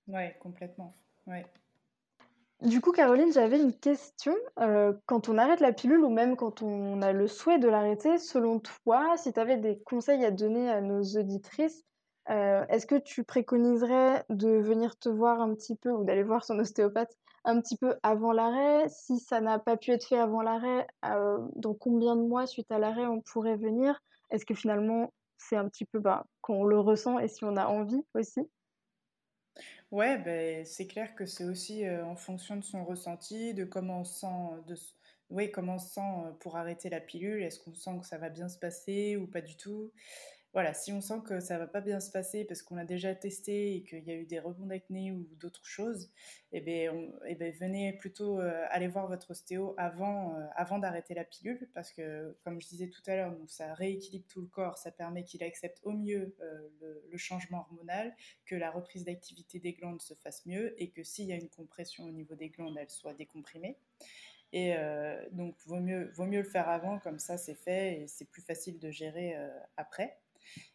[0.07, 0.95] Ouais, complètement.
[1.27, 1.47] Ouais.
[2.63, 4.35] Du coup, Caroline, j'avais une question.
[4.59, 8.19] Euh, quand on arrête la pilule ou même quand on a le souhait de l'arrêter,
[8.19, 11.83] selon toi, si tu avais des conseils à donner à nos auditrices,
[12.29, 16.45] euh, est-ce que tu préconiserais de venir te voir un petit peu ou d'aller voir
[16.45, 18.87] son ostéopathe un petit peu avant l'arrêt?
[18.91, 22.71] Si ça n'a pas pu être fait avant l'arrêt, euh, dans combien de mois suite
[22.71, 23.99] à l'arrêt on pourrait venir?
[24.31, 27.57] Est-ce que finalement c'est un petit peu bah, quand on le ressent et si on
[27.57, 28.41] a envie aussi?
[29.91, 34.05] Ouais, ben, c'est clair que c'est aussi en fonction de son ressenti, de comment on
[34.05, 34.27] sent,
[34.67, 37.43] de, comment on sent pour arrêter la pilule.
[37.43, 39.93] Est-ce qu'on sent que ça va bien se passer ou pas du tout?
[40.53, 43.15] Voilà, si on sent que ça va pas bien se passer parce qu'on a déjà
[43.15, 46.11] testé et qu'il y a eu des rebonds d'acné ou d'autres choses,
[46.51, 46.93] eh bien,
[47.27, 51.71] eh bien, venez plutôt euh, aller voir votre ostéo avant, euh, avant d'arrêter la pilule
[51.73, 55.23] parce que, comme je disais tout à l'heure, ça rééquilibre tout le corps, ça permet
[55.23, 58.13] qu'il accepte au mieux euh, le, le, changement hormonal,
[58.45, 61.49] que la reprise d'activité des glandes se fasse mieux et que s'il y a une
[61.49, 63.79] compression au niveau des glandes, elle soit décomprimée.
[64.53, 64.75] Et
[65.31, 68.43] donc, vaut mieux, vaut mieux le faire avant, comme ça c'est fait et c'est plus
[68.43, 69.37] facile de gérer
[69.77, 70.19] après.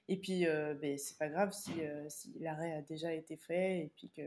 [0.08, 3.80] Et puis, euh, ben, c'est pas grave si, euh, si l'arrêt a déjà été fait.
[3.80, 4.22] Et puis que...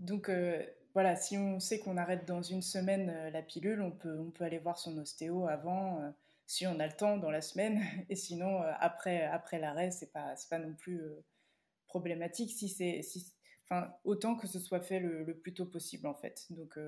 [0.00, 4.18] Donc, euh, voilà, si on sait qu'on arrête dans une semaine la pilule, on peut,
[4.18, 6.00] on peut aller voir son ostéo avant,
[6.46, 7.82] si on a le temps dans la semaine.
[8.08, 11.00] Et sinon, après, après l'arrêt, c'est pas, pas non plus
[11.88, 12.50] problématique.
[12.50, 13.32] Si si,
[13.70, 16.46] enfin, autant que ce soit fait le, le, plus tôt possible, en fait.
[16.50, 16.78] Donc,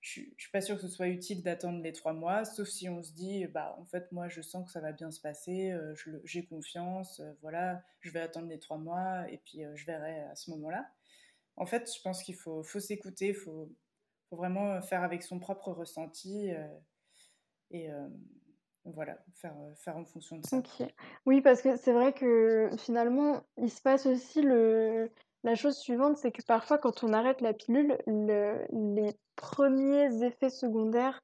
[0.00, 2.88] je, ne suis pas sûre que ce soit utile d'attendre les trois mois, sauf si
[2.88, 5.72] on se dit, bah en fait moi je sens que ça va bien se passer,
[5.72, 9.86] euh, j'ai confiance, euh, voilà, je vais attendre les trois mois et puis euh, je
[9.86, 10.88] verrai à ce moment-là.
[11.56, 13.74] En fait, je pense qu'il faut, faut s'écouter, il faut,
[14.30, 16.52] faut, vraiment faire avec son propre ressenti
[17.72, 17.90] et
[18.84, 20.62] voilà, faire, faire en fonction de ça.
[21.26, 25.10] Oui, parce que c'est vrai que finalement, il se passe aussi le,
[25.44, 31.20] la chose suivante, c'est que parfois, quand on arrête la pilule, les premiers effets secondaires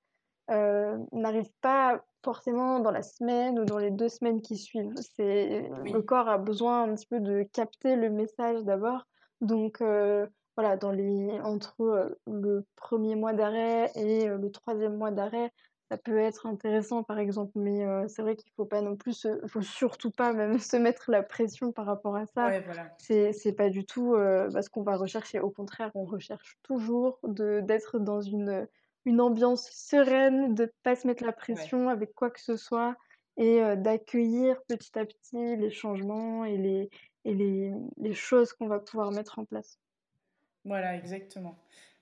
[0.50, 4.94] euh, n'arrivent pas forcément dans la semaine ou dans les deux semaines qui suivent.
[5.16, 9.06] C'est le corps a besoin un petit peu de capter le message d'abord.
[9.40, 15.10] Donc euh, voilà, dans les entre euh, le premier mois d'arrêt et le troisième mois
[15.10, 15.50] d'arrêt,
[15.94, 19.46] ça peut être intéressant par exemple, mais c'est vrai qu'il faut pas non plus, se...
[19.46, 22.50] faut surtout pas même se mettre la pression par rapport à ça.
[22.98, 25.38] C'est pas du tout ce qu'on va rechercher.
[25.38, 28.66] Au contraire, on recherche toujours d'être dans une
[29.06, 32.96] une ambiance sereine, de pas se mettre la pression avec quoi que ce soit
[33.36, 36.90] et d'accueillir petit à petit les changements et les
[37.26, 39.78] et les, les choses qu'on va pouvoir mettre en place.
[40.64, 41.56] Voilà, exactement.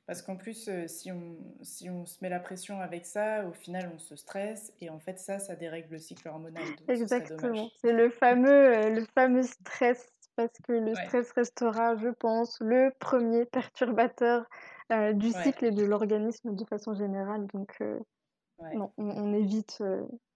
[0.07, 3.53] Parce qu'en plus, euh, si, on, si on se met la pression avec ça, au
[3.53, 4.73] final, on se stresse.
[4.81, 6.65] Et en fait, ça, ça dérègle le cycle hormonal.
[6.88, 7.69] Exactement.
[7.81, 10.09] C'est le fameux, euh, le fameux stress.
[10.35, 14.47] Parce que le stress restera, je pense, le premier perturbateur
[14.91, 17.47] euh, du cycle et de l'organisme de façon générale.
[17.53, 17.79] Donc,
[18.75, 19.83] non, on, évite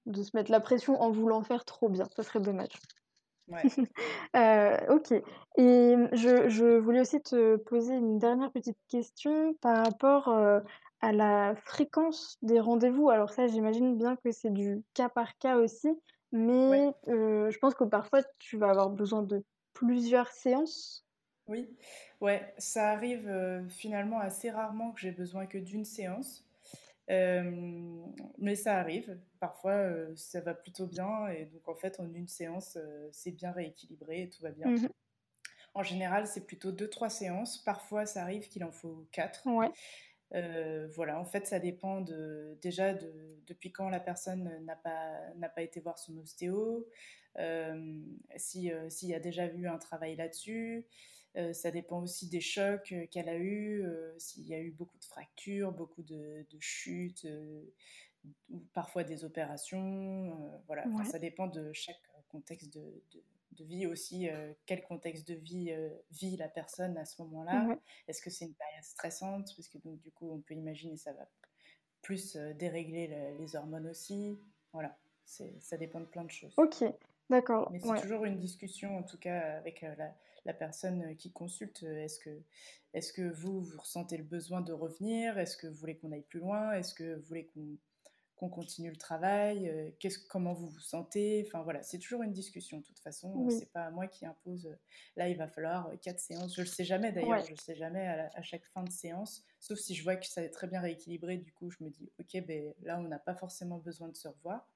[0.05, 2.05] de se mettre la pression en voulant faire trop bien.
[2.15, 2.79] Ça serait dommage.
[3.49, 3.63] Ouais.
[4.37, 5.13] Euh, ok.
[5.57, 10.61] Et je, je, voulais aussi te poser une dernière petite question par rapport euh,
[11.01, 13.09] à la fréquence des rendez-vous.
[13.09, 15.89] Alors ça, j'imagine bien que c'est du cas par cas aussi,
[16.33, 21.07] mais euh, je pense que parfois tu vas avoir besoin de plusieurs séances.
[21.47, 21.67] Oui,
[22.21, 26.46] ouais, ça arrive finalement assez rarement que j'ai besoin que d'une séance.
[27.11, 28.05] Euh,
[28.39, 29.19] mais ça arrive.
[29.41, 31.29] Parfois, euh, ça va plutôt bien.
[31.29, 34.71] Et donc, en fait, en une séance, euh, c'est bien rééquilibré et tout va bien.
[34.71, 34.89] Mmh
[35.75, 37.63] en général, c'est plutôt 2-3 séances.
[37.63, 39.43] Parfois, ça arrive qu'il en faut 4.
[39.45, 39.69] Ouais.
[40.95, 43.13] voilà, en fait, ça dépend de, déjà de,
[43.47, 46.89] depuis quand la personne n'a pas, n'a pas été voir son ostéo,
[48.37, 50.87] s'il y a déjà eu un travail là-dessus,
[51.53, 54.99] ça dépend aussi des chocs euh, qu'elle a eus, euh, s'il y a eu beaucoup
[54.99, 57.27] de fractures, beaucoup de, chutes,
[58.51, 60.61] ou parfois des opérations.
[60.67, 63.03] voilà, ça dépend de chaque contexte de,
[63.61, 64.29] vie aussi,
[64.67, 65.73] quel contexte de vie
[66.11, 67.79] vit la personne à ce moment-là.
[68.09, 69.55] Est-ce que c'est une période stressante?
[69.57, 71.29] Parce que donc, du coup, on peut imaginer ça va
[72.03, 74.41] plus dérégler les hormones aussi.
[74.73, 76.55] Voilà, ça dépend de plein de choses.
[76.57, 76.83] Ok,
[77.31, 77.71] d'accord.
[77.73, 80.15] Mais c'est toujours une discussion, en tout cas, avec la,
[80.47, 81.83] la personne euh, qui consulte.
[81.83, 82.43] Euh, est-ce que,
[82.95, 85.39] est que vous, vous ressentez le besoin de revenir?
[85.39, 86.73] Est-ce que vous voulez qu'on aille plus loin?
[86.73, 87.77] Est-ce que vous voulez qu'on
[88.37, 89.91] continue le travail euh,
[90.29, 91.45] Comment vous vous sentez?
[91.47, 92.79] Enfin voilà, c'est toujours une discussion.
[92.79, 94.69] De toute façon, c'est pas moi qui impose.
[95.17, 96.55] là, il va falloir quatre séances.
[96.55, 97.45] Je le sais jamais d'ailleurs.
[97.45, 99.45] Je le sais jamais à, chaque fin de séance.
[99.59, 101.39] Sauf si je vois que ça est très bien rééquilibré.
[101.39, 104.29] Du coup, je me dis, ok, ben là, on n'a pas forcément besoin de se
[104.29, 104.69] revoir.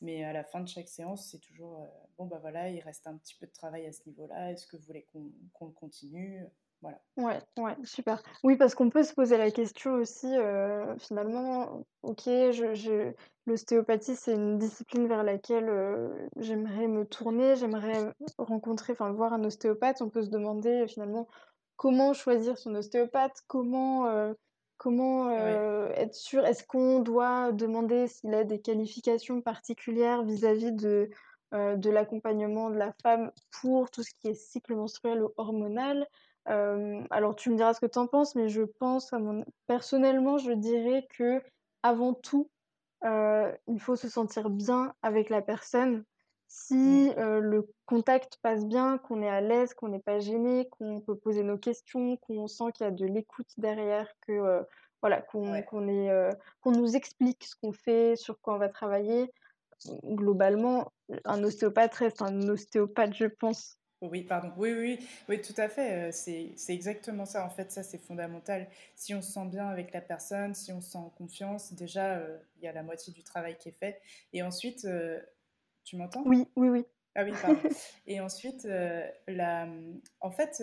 [0.00, 1.86] Mais à la fin de chaque séance, c'est toujours euh,
[2.18, 4.52] bon, bah voilà, il reste un petit peu de travail à ce niveau-là.
[4.52, 6.44] Est-ce que vous voulez qu'on le continue?
[6.82, 6.98] Voilà.
[7.16, 8.22] Ouais, ouais, super.
[8.44, 13.12] Oui, parce qu'on peut se poser la question aussi, euh, finalement, ok, je, je,
[13.46, 19.44] l'ostéopathie, c'est une discipline vers laquelle euh, j'aimerais me tourner, j'aimerais rencontrer, enfin, voir un
[19.44, 20.02] ostéopathe.
[20.02, 21.28] On peut se demander finalement
[21.76, 24.34] comment choisir son ostéopathe, comment
[24.78, 31.10] Comment euh, être sûr Est-ce qu'on doit demander s'il a des qualifications particulières vis-à-vis de,
[31.52, 36.06] euh, de l'accompagnement de la femme pour tout ce qui est cycle menstruel ou hormonal?
[36.48, 39.44] Euh, Alors tu me diras ce que tu en penses, mais je pense, à mon...
[39.66, 41.42] personnellement, je dirais que
[41.82, 42.50] avant tout,
[43.04, 46.04] il faut se sentir bien avec la personne.
[46.48, 47.38] Si mmh.
[47.38, 51.42] le contact passe bien, qu'on est à l'aise, qu'on n'est pas gêné, qu'on peut poser
[51.42, 54.64] nos questions, qu'on sent qu'il y a de l'écoute derrière, que
[55.00, 59.30] voilà, qu'on qu'on nous explique ce qu'on fait, sur quoi on va travailler.
[60.04, 60.92] Globalement,
[61.24, 63.77] un ostéopathe reste un ostéopathe, je pense.
[64.00, 64.52] Oui, pardon.
[64.56, 66.12] Oui, oui, oui, tout à fait.
[66.12, 67.44] C'est exactement ça.
[67.44, 68.68] En fait, ça, c'est fondamental.
[68.94, 72.22] Si on se sent bien avec la personne, si on se sent en confiance, déjà,
[72.56, 74.00] il y a la moitié du travail qui est fait.
[74.32, 74.86] Et ensuite,
[75.84, 76.22] tu m'entends?
[76.24, 76.84] Oui, oui, oui.
[77.14, 77.58] Ah oui, pardon.
[78.06, 78.68] Et ensuite,
[79.26, 79.68] la,
[80.20, 80.62] en fait,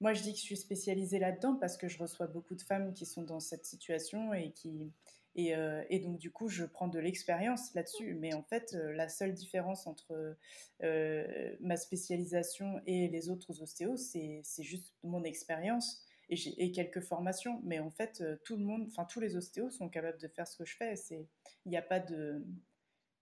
[0.00, 2.94] moi, je dis que je suis spécialisée là-dedans parce que je reçois beaucoup de femmes
[2.94, 4.90] qui sont dans cette situation et qui,
[5.36, 8.14] euh, et, donc, du coup, je prends de l'expérience là-dessus.
[8.14, 10.36] Mais en fait, euh, la seule différence entre
[10.82, 17.60] euh, ma spécialisation et les autres ostéos, c'est juste mon expérience et, et, quelques formations.
[17.64, 20.56] Mais en fait, tout le monde, enfin, tous les ostéos sont capables de faire ce
[20.56, 20.94] que je fais.
[21.10, 22.44] Il n'y a pas de.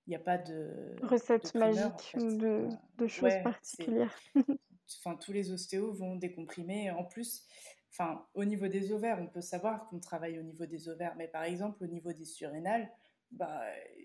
[0.06, 4.16] Il n'y a pas de recette magique ou de, de, choses particulières.
[5.00, 6.92] Enfin, tous les ostéos vont décomprimer.
[6.92, 7.44] En plus,
[7.98, 11.28] Enfin, au niveau des ovaires, on peut savoir qu'on travaille au niveau des ovaires, mais
[11.28, 12.92] par exemple, au niveau des surrénales,
[13.30, 13.62] bah,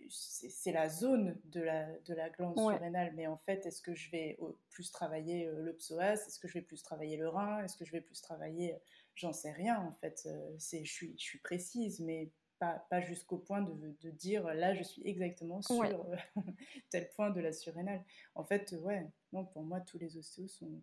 [0.10, 3.12] c'est la zone de la, de la glande surrénale.
[3.15, 4.38] Mais en fait, est-ce que je vais
[4.69, 6.13] plus travailler euh, le psoas?
[6.13, 7.63] Est-ce que je vais plus travailler le rein?
[7.63, 8.77] Est-ce que je vais plus travailler.
[9.15, 10.23] J'en sais rien, en fait.
[10.25, 14.45] Euh, c'est je, suis, je suis précise, mais pas, pas jusqu'au point de, de, dire
[14.54, 16.06] là, je suis exactement sur
[16.89, 18.06] tel point de la surrénale.
[18.36, 20.82] En fait, ouais, non, pour moi, tous les ostéos sont,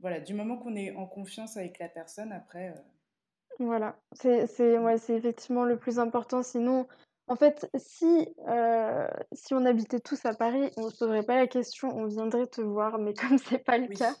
[0.00, 2.70] voilà, du moment qu'on est en confiance avec la personne, après.
[2.70, 6.42] Euh, voilà, c'est c'est ouais, c'est effectivement le plus important.
[6.42, 6.86] Sinon,
[7.28, 11.36] en fait, si, euh, si on habitait tous à Paris, on ne se poserait pas
[11.36, 14.14] la question, on viendrait te voir, mais comme c'est pas le cas,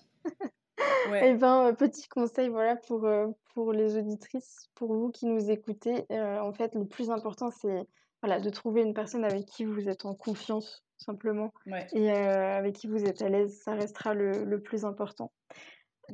[1.14, 3.06] et eh ben, euh, petit conseil, voilà, pour,
[3.54, 7.86] pour les auditrices, pour vous qui nous écoutez, en fait, le plus important, c'est
[8.22, 11.52] voilà, de trouver une personne avec qui vous êtes en confiance, simplement,
[11.92, 15.32] et avec qui vous êtes à l'aise, ça restera le, le plus important.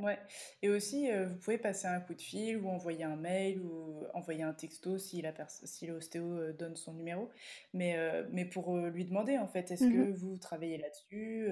[0.01, 0.19] Ouais.
[0.63, 4.05] Et aussi, euh, vous pouvez passer un coup de fil ou envoyer un mail ou
[4.15, 7.31] envoyer un texto si la si l'ostéo euh, donne son numéro.
[7.75, 11.49] Mais, euh, mais pour lui demander, en fait, est-ce que mmh vous travaillez là-dessus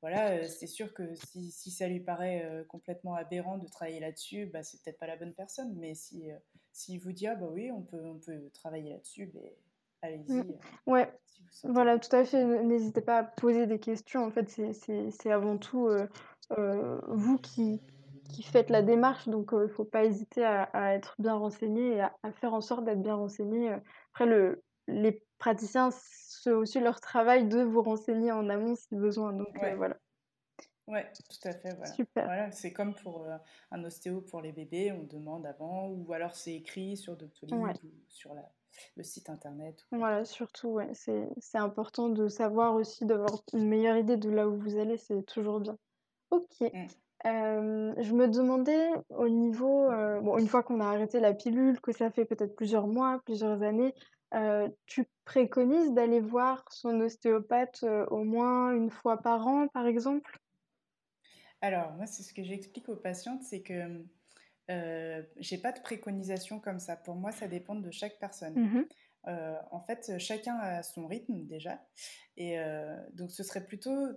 [0.00, 4.62] Voilà, c'est sûr que si, si, ça lui paraît complètement aberrant de travailler là-dessus, bah,
[4.62, 5.74] c'est peut-être pas la bonne personne.
[5.76, 6.30] Mais si,
[6.72, 9.42] si vous dit, ah bah oui, on peut, on peut travailler là-dessus, ben,
[10.02, 10.32] allez-y.
[10.32, 10.54] Mmh.
[10.86, 11.12] Ouais,
[11.64, 12.44] voilà, tout à fait.
[12.44, 14.24] N'hésitez pas à poser des questions.
[14.24, 15.88] En fait, c'est avant tout
[16.58, 17.80] euh, vous qui,
[18.30, 21.96] qui faites la démarche, donc il euh, ne faut pas hésiter à, être bien renseigné
[21.96, 23.70] et à, faire en sorte d'être bien renseigné.
[24.12, 29.32] Après, le, les praticiens, c'est aussi leur travail de vous renseigner en amont si besoin.
[29.32, 29.96] Donc euh, voilà.
[30.86, 31.70] Ouais, tout à fait.
[31.74, 31.92] Voilà.
[31.92, 32.24] Super.
[32.24, 33.24] Voilà, c'est comme pour
[33.70, 37.90] un ostéo pour les bébés, on demande avant, ou alors c'est écrit sur Doctolib ou
[38.08, 38.50] sur la,
[38.96, 39.86] le site internet.
[39.92, 44.56] Voilà, surtout, ouais, c'est important de savoir aussi, d'avoir une meilleure idée de là où
[44.56, 45.76] vous allez, c'est toujours bien.
[46.30, 46.60] OK.
[46.60, 46.86] Mmh.
[47.24, 49.88] je me demandais au niveau,
[50.22, 53.62] bon, une fois qu'on a arrêté la pilule, que ça fait peut-être plusieurs mois, plusieurs
[53.62, 53.94] années,
[54.86, 60.38] tu préconises d'aller voir son ostéopathe, au moins une fois par an, par exemple?
[61.60, 64.02] Alors moi, c'est ce que j'explique aux patientes, c'est que,
[64.70, 66.96] euh, j'ai pas de préconisation comme ça.
[66.96, 68.54] Pour moi, ça dépend de chaque personne.
[68.54, 68.84] Mmh
[69.28, 71.84] euh, en fait, chacun a son rythme déjà.
[72.36, 74.08] Et euh, donc, ce serait plutôt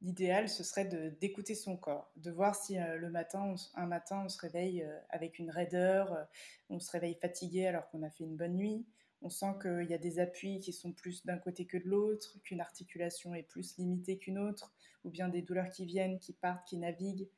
[0.00, 0.86] l'idéal, ce serait
[1.20, 5.38] d'écouter son corps, de voir si euh, le matin, un matin, on se réveille avec
[5.38, 6.26] une raideur,
[6.70, 8.86] on se réveille fatigué alors qu'on a fait une bonne nuit.
[9.22, 12.38] On sent qu'il y a des appuis qui sont plus d'un côté que de l'autre,
[12.42, 14.72] qu'une articulation est plus limitée qu'une autre,
[15.04, 17.28] ou bien des douleurs qui viennent, qui partent, qui naviguent.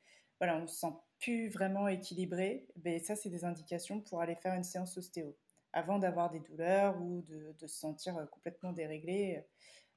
[0.43, 2.67] Voilà, on se sent plus vraiment équilibré.
[2.75, 5.39] Ben, ça, c'est des indications pour aller faire une séance ostéo
[5.73, 9.37] avant d'avoir des douleurs ou de, se sentir euh, complètement déréglé.
[9.37, 9.43] Euh,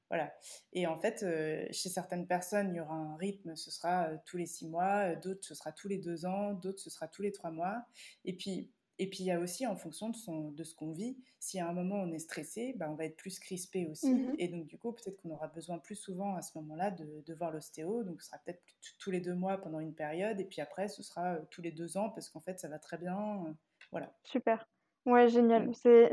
[0.08, 0.32] voilà.
[0.72, 4.36] Et en fait, euh, chez certaines personnes, il y aura un rythme, ce sera tous
[4.36, 7.32] les six mois, d'autres, ce sera tous les deux ans, d'autres, ce sera tous les
[7.32, 7.84] trois mois.
[8.24, 10.92] Et puis, et puis, il y a aussi, en fonction de, son, de ce qu'on
[10.92, 14.12] vit, si à un moment on est stressé, bah, on va être plus crispé aussi.
[14.12, 17.22] Mmh et donc, du coup, peut-être qu'on aura besoin plus souvent à ce moment-là de,
[17.26, 18.04] de voir l'ostéo.
[18.04, 18.62] Donc, ce sera peut-être
[18.98, 20.40] tous les deux mois pendant une période.
[20.40, 22.96] Et puis après, ce sera tous les deux ans parce qu'en fait, ça va très
[22.96, 23.54] bien.
[23.90, 24.14] Voilà.
[24.24, 24.66] Super.
[25.04, 25.70] Ouais, génial.
[25.74, 26.10] C'est,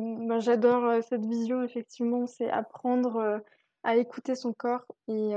[0.00, 2.26] ben, j'adore cette vision, effectivement.
[2.26, 3.42] C'est apprendre
[3.84, 4.84] à écouter son corps.
[5.08, 5.32] Et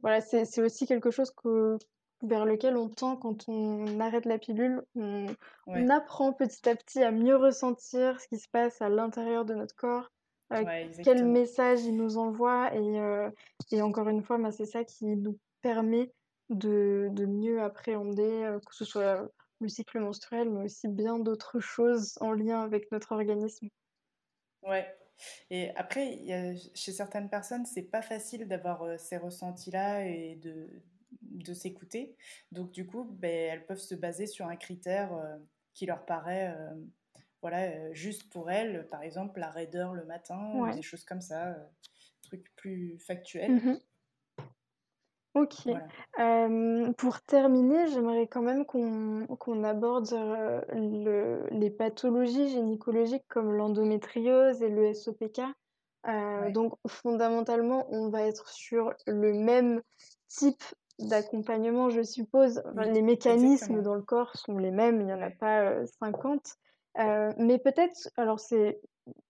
[0.00, 1.76] voilà, c'est aussi quelque chose que,
[2.22, 4.82] vers lequel on tend quand on arrête la pilule.
[4.94, 5.26] On,
[5.66, 9.54] on apprend petit à petit à mieux ressentir ce qui se passe à l'intérieur de
[9.54, 10.10] notre corps,
[11.02, 12.74] quel message il nous envoie.
[12.74, 13.00] Et,
[13.72, 16.12] et encore une fois, ben, c'est ça qui nous permet
[16.50, 19.28] de, de mieux appréhender, que ce soit
[19.60, 23.68] le cycle menstruel, mais aussi bien d'autres choses en lien avec notre organisme.
[24.62, 24.86] Ouais.
[25.50, 26.18] Et après,
[26.74, 30.68] chez certaines personnes, c'est pas facile d'avoir ces ressentis-là et de,
[31.32, 32.16] de s'écouter.
[32.50, 35.10] Donc, du coup, ben, elles peuvent se baser sur un critère
[35.74, 36.56] qui leur paraît
[37.40, 38.86] voilà, juste pour elles.
[38.88, 41.56] Par exemple, la raideur le matin, ou des choses comme ça,
[42.22, 43.52] trucs plus factuels.
[43.52, 43.78] Mmh
[45.34, 45.66] Ok.
[46.98, 50.10] pour terminer, j'aimerais quand même qu'on aborde
[51.50, 55.40] les pathologies gynécologiques comme l'endométriose et le SOPK.
[56.50, 59.80] donc fondamentalement, on va être sur le même
[60.28, 60.62] type
[61.08, 62.62] d'accompagnement, je suppose.
[62.76, 66.56] les mécanismes dans le corps sont les mêmes, il n'y en a pas 50.
[67.38, 68.80] mais peut-être, alors c'est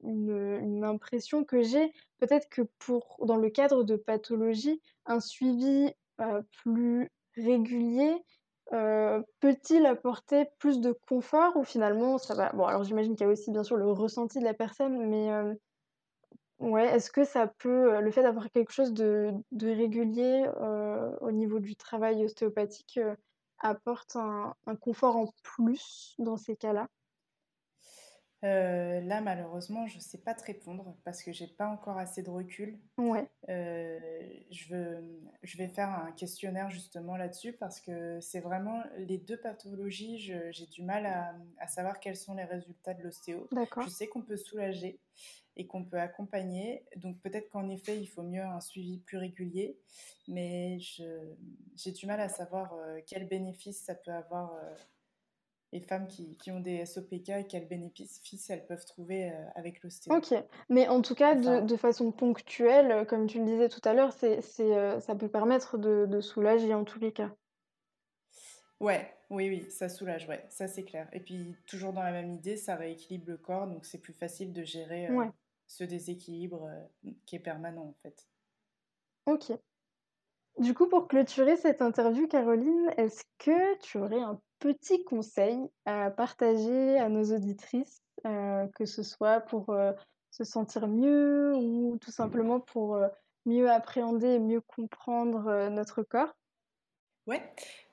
[0.03, 5.93] une, impression que j'ai, peut-être que pour, dans le cadre de pathologie, un suivi
[6.62, 8.23] plus régulier
[8.70, 13.33] peut-il apporter plus de confort ou finalement ça va Bon, alors j'imagine qu'il y a
[13.33, 15.31] aussi bien sûr le ressenti de la personne, mais
[16.63, 20.49] ouais, est-ce que ça peut, le fait d'avoir quelque chose de, de régulier
[21.21, 22.99] au niveau du travail ostéopathique
[23.59, 26.89] apporte un confort en plus dans ces cas-là?
[28.45, 32.23] Euh, là, malheureusement, je ne sais pas te répondre parce que j'ai pas encore assez
[32.23, 32.77] de recul.
[32.99, 33.31] Ouais.
[33.49, 34.01] Euh,
[34.51, 39.37] je, veux, je vais faire un questionnaire justement là-dessus parce que c'est vraiment les deux
[39.37, 43.49] pathologies, j'ai du mal à, à, savoir quels sont les résultats de l'ostéo.
[43.85, 44.99] Je sais qu'on peut soulager
[45.57, 46.85] et qu'on peut accompagner.
[46.97, 49.79] Donc peut-être qu'en effet, il faut mieux un suivi plus régulier,
[50.29, 54.53] mais j'ai du mal à savoir euh, quels bénéfices ça peut avoir
[55.73, 59.83] les femmes qui, qui, ont des SOPK et quels bénéfices elles peuvent trouver euh, avec
[59.83, 60.15] l'ostéo.
[60.15, 60.35] Ok,
[60.69, 63.95] mais en tout cas, de, de, façon ponctuelle, euh, comme tu le disais tout à
[63.95, 67.31] l'heure, c'est, euh, ça peut permettre de, de, soulager en tous les cas.
[68.81, 71.09] Ouais, oui, oui, ça soulage, ouais, ça c'est clair.
[71.13, 74.53] Et puis, toujours dans la même idée, ça rééquilibre le corps, donc c'est plus facile
[74.53, 75.09] de gérer
[75.73, 76.68] ce déséquilibre
[77.27, 78.29] qui est permanent en fait.
[79.27, 79.53] Ok.
[80.59, 86.11] Du coup, pour clôturer cette interview, Caroline, est-ce que tu aurais un petit conseil à
[86.11, 89.93] partager à nos auditrices, euh, que ce soit pour euh,
[90.31, 93.09] se sentir mieux ou tout simplement pour euh,
[93.47, 96.35] mieux appréhender et mieux comprendre notre corps?
[97.27, 97.43] Ouais,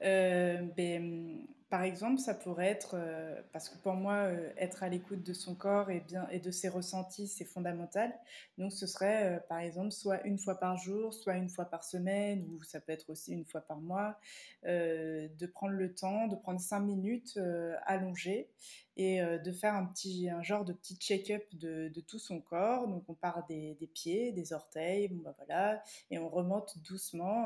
[0.02, 5.22] ben, par exemple, ça pourrait être, euh, parce que pour moi, euh, être à l'écoute
[5.22, 8.12] de son corps et, bien, et de ses ressentis, c'est fondamental.
[8.58, 11.84] Donc ce serait, euh, par exemple, soit une fois par jour, soit une fois par
[11.84, 14.18] semaine, ou ça peut être aussi une fois par mois,
[14.64, 17.40] de prendre le temps, de prendre cinq minutes
[17.86, 18.50] allongé
[18.98, 22.88] et de faire un, petit, un genre de petit check-up de, tout son corps.
[22.88, 27.46] Donc on part des, pieds, des orteils, bon, bah, voilà, et on remonte doucement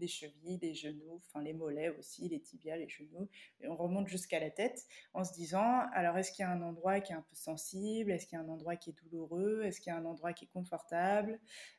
[0.00, 3.28] les chevilles, les genoux, enfin les mollets aussi, les tibias, les genoux.
[3.60, 6.62] Et on remonte jusqu'à la tête en se disant, alors est-ce qu'il y a un
[6.62, 8.10] endroit qui est un peu sensible?
[8.10, 9.62] Est-ce qu'il y a un endroit qui est douloureux?
[9.62, 11.38] Est-ce qu'il y a un endroit qui est confortable?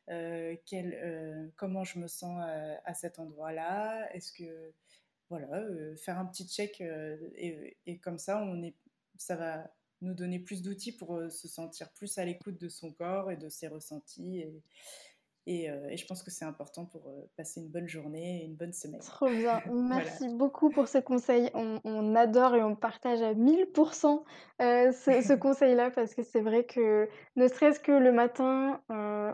[0.10, 2.42] Euh, euh, Comment je me sens
[2.86, 4.10] à, cet endroit-là?
[4.14, 4.74] Est-ce que...
[5.30, 8.76] Voilà, euh, faire un petit check et, et, comme ça, on est,
[9.16, 13.32] ça va nous donner plus d'outils pour se sentir plus à l'écoute de son corps
[13.32, 14.40] et de ses ressentis.
[14.40, 14.62] Et,
[15.48, 18.56] euh, et, je pense que c'est important pour euh, passer une bonne journée et une
[18.56, 19.02] bonne semaine.
[19.02, 19.62] Trop bien.
[19.74, 21.50] Merci beaucoup pour ce conseil.
[21.54, 24.24] On, adore et on partage à 1000%
[24.62, 28.82] euh, ce, conseil-là parce que c'est vrai que ne serait-ce que le matin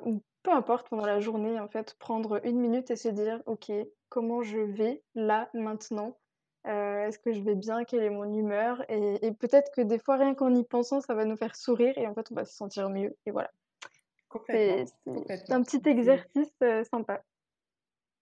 [0.06, 3.70] ou peu importe pendant la journée, en fait, prendre une minute et se dire, OK,
[4.08, 6.18] comment je vais là, maintenant?
[6.64, 7.84] Est-ce que je vais bien?
[7.84, 8.84] Quelle est mon humeur?
[8.90, 11.98] Et, et peut-être que des fois, rien qu'en y pensant, ça va nous faire sourire
[11.98, 13.18] et en fait, on va se sentir mieux.
[13.26, 13.50] Et voilà.
[14.48, 14.86] C'est
[15.50, 17.24] un petit exercice euh, sympa.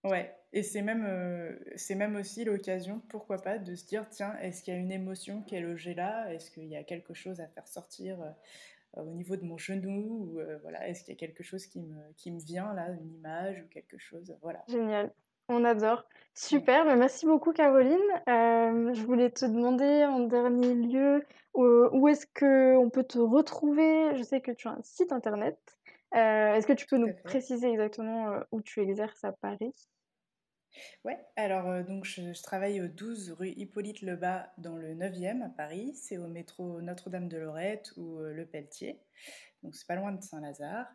[0.03, 4.37] Ouais, et c'est même, euh, c'est même aussi l'occasion, pourquoi pas, de se dire tiens,
[4.39, 6.31] est-ce qu'il y a une émotion qui est logée là?
[6.31, 10.35] Est-ce qu'il y a quelque chose à faire sortir euh, au niveau de mon genou?
[10.35, 13.15] Ou, voilà, Est-ce qu'il y a quelque chose qui me, qui me vient là, une
[13.15, 14.37] image ou quelque chose?
[14.43, 14.63] Voilà.
[14.67, 15.11] Génial,
[15.49, 16.05] on adore.
[16.35, 17.97] Super, bah, merci beaucoup Caroline.
[18.27, 21.25] je voulais te demander en dernier lieu
[21.55, 24.15] où est-ce qu'on peut te retrouver?
[24.15, 25.57] Je sais que tu as un site internet.
[26.15, 29.73] Euh, est-ce que tu peux nous préciser exactement euh, où tu exerces à Paris?
[31.03, 35.49] Ouais, alors euh, donc je, travaille au 12 rue Hippolyte Lebas dans le 9e à
[35.49, 35.93] Paris.
[35.95, 38.99] C'est au métro Notre-Dame de Lorette ou Le Pelletier.
[39.63, 40.87] Donc c'est pas loin de Saint-Lazare.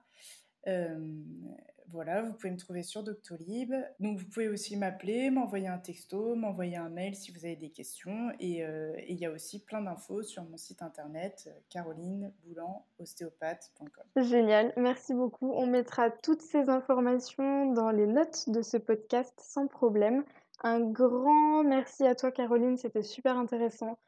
[1.92, 3.74] Voilà, vous pouvez me trouver sur Doctolib.
[3.98, 7.70] Donc vous pouvez aussi m'appeler, m'envoyer un texto, m'envoyer un mail si vous avez des
[7.70, 8.30] questions.
[8.38, 14.04] Et euh, il y a aussi plein d'infos sur mon site internet euh, carolineboulan-ostéopathe.com.
[14.16, 15.52] Génial, merci beaucoup.
[15.52, 20.24] On mettra toutes ces informations dans les notes de ce podcast sans problème.
[20.62, 23.98] Un grand merci à toi Caroline, c'était super intéressant.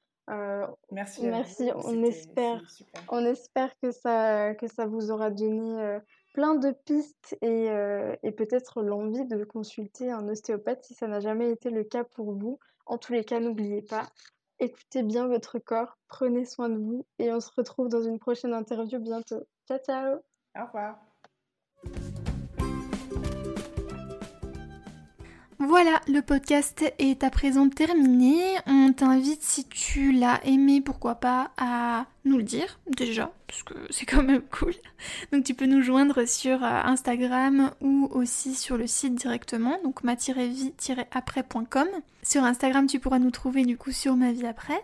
[0.91, 1.27] merci.
[1.27, 1.71] Merci.
[1.75, 2.63] On espère,
[3.09, 5.99] on espère que ça, que ça vous aura donné
[6.33, 7.67] plein de pistes et,
[8.23, 12.33] et peut-être l'envie de consulter un ostéopathe si ça n'a jamais été le cas pour
[12.33, 12.59] vous.
[12.87, 14.09] En tous les cas, n'oubliez pas,
[14.59, 18.55] écoutez bien votre corps, prenez soin de vous et on se retrouve dans une prochaine
[18.55, 19.45] interview bientôt.
[19.69, 20.19] Ciao, ciao
[20.57, 21.12] Au revoir
[25.69, 28.43] Voilà, le podcast est à présent terminé.
[28.67, 33.75] On t'invite, si tu l'as aimé, pourquoi pas, à nous le dire déjà, parce que
[33.91, 34.75] c'est quand même cool.
[35.33, 40.03] Donc tu peux nous joindre sur euh, Instagram ou aussi sur le site directement, donc
[40.03, 41.89] ma-vie-après.com.
[42.25, 44.83] Sur Instagram, tu pourras nous trouver du coup sur ma vie après.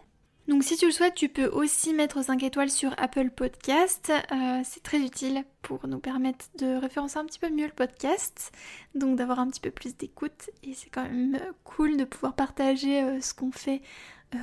[0.49, 4.11] Donc si tu le souhaites, tu peux aussi mettre 5 étoiles sur Apple Podcast.
[4.33, 8.51] Euh, c'est très utile pour nous permettre de référencer un petit peu mieux le podcast,
[8.95, 10.49] donc d'avoir un petit peu plus d'écoute.
[10.63, 13.83] Et c'est quand même cool de pouvoir partager euh, ce qu'on fait
[14.35, 14.39] euh,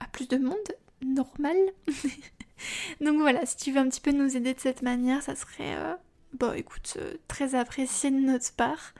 [0.00, 0.56] à plus de monde,
[1.02, 1.56] normal.
[3.00, 5.74] donc voilà, si tu veux un petit peu nous aider de cette manière, ça serait,
[6.34, 6.98] bon écoute,
[7.28, 8.92] très apprécié de notre part.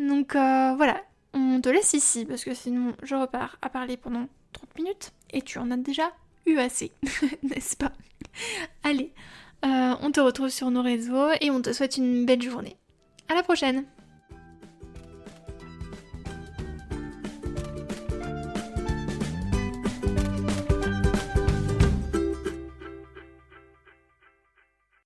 [0.00, 1.00] Donc voilà,
[1.34, 5.42] on te laisse ici parce que sinon je repars à parler pendant 30 minutes et
[5.42, 6.12] tu en as déjà
[6.46, 6.92] eu assez,
[7.42, 7.92] n'est-ce pas?
[8.82, 9.12] Allez,
[9.64, 12.76] euh, on te retrouve sur nos réseaux et on te souhaite une belle journée.
[13.28, 13.84] À la prochaine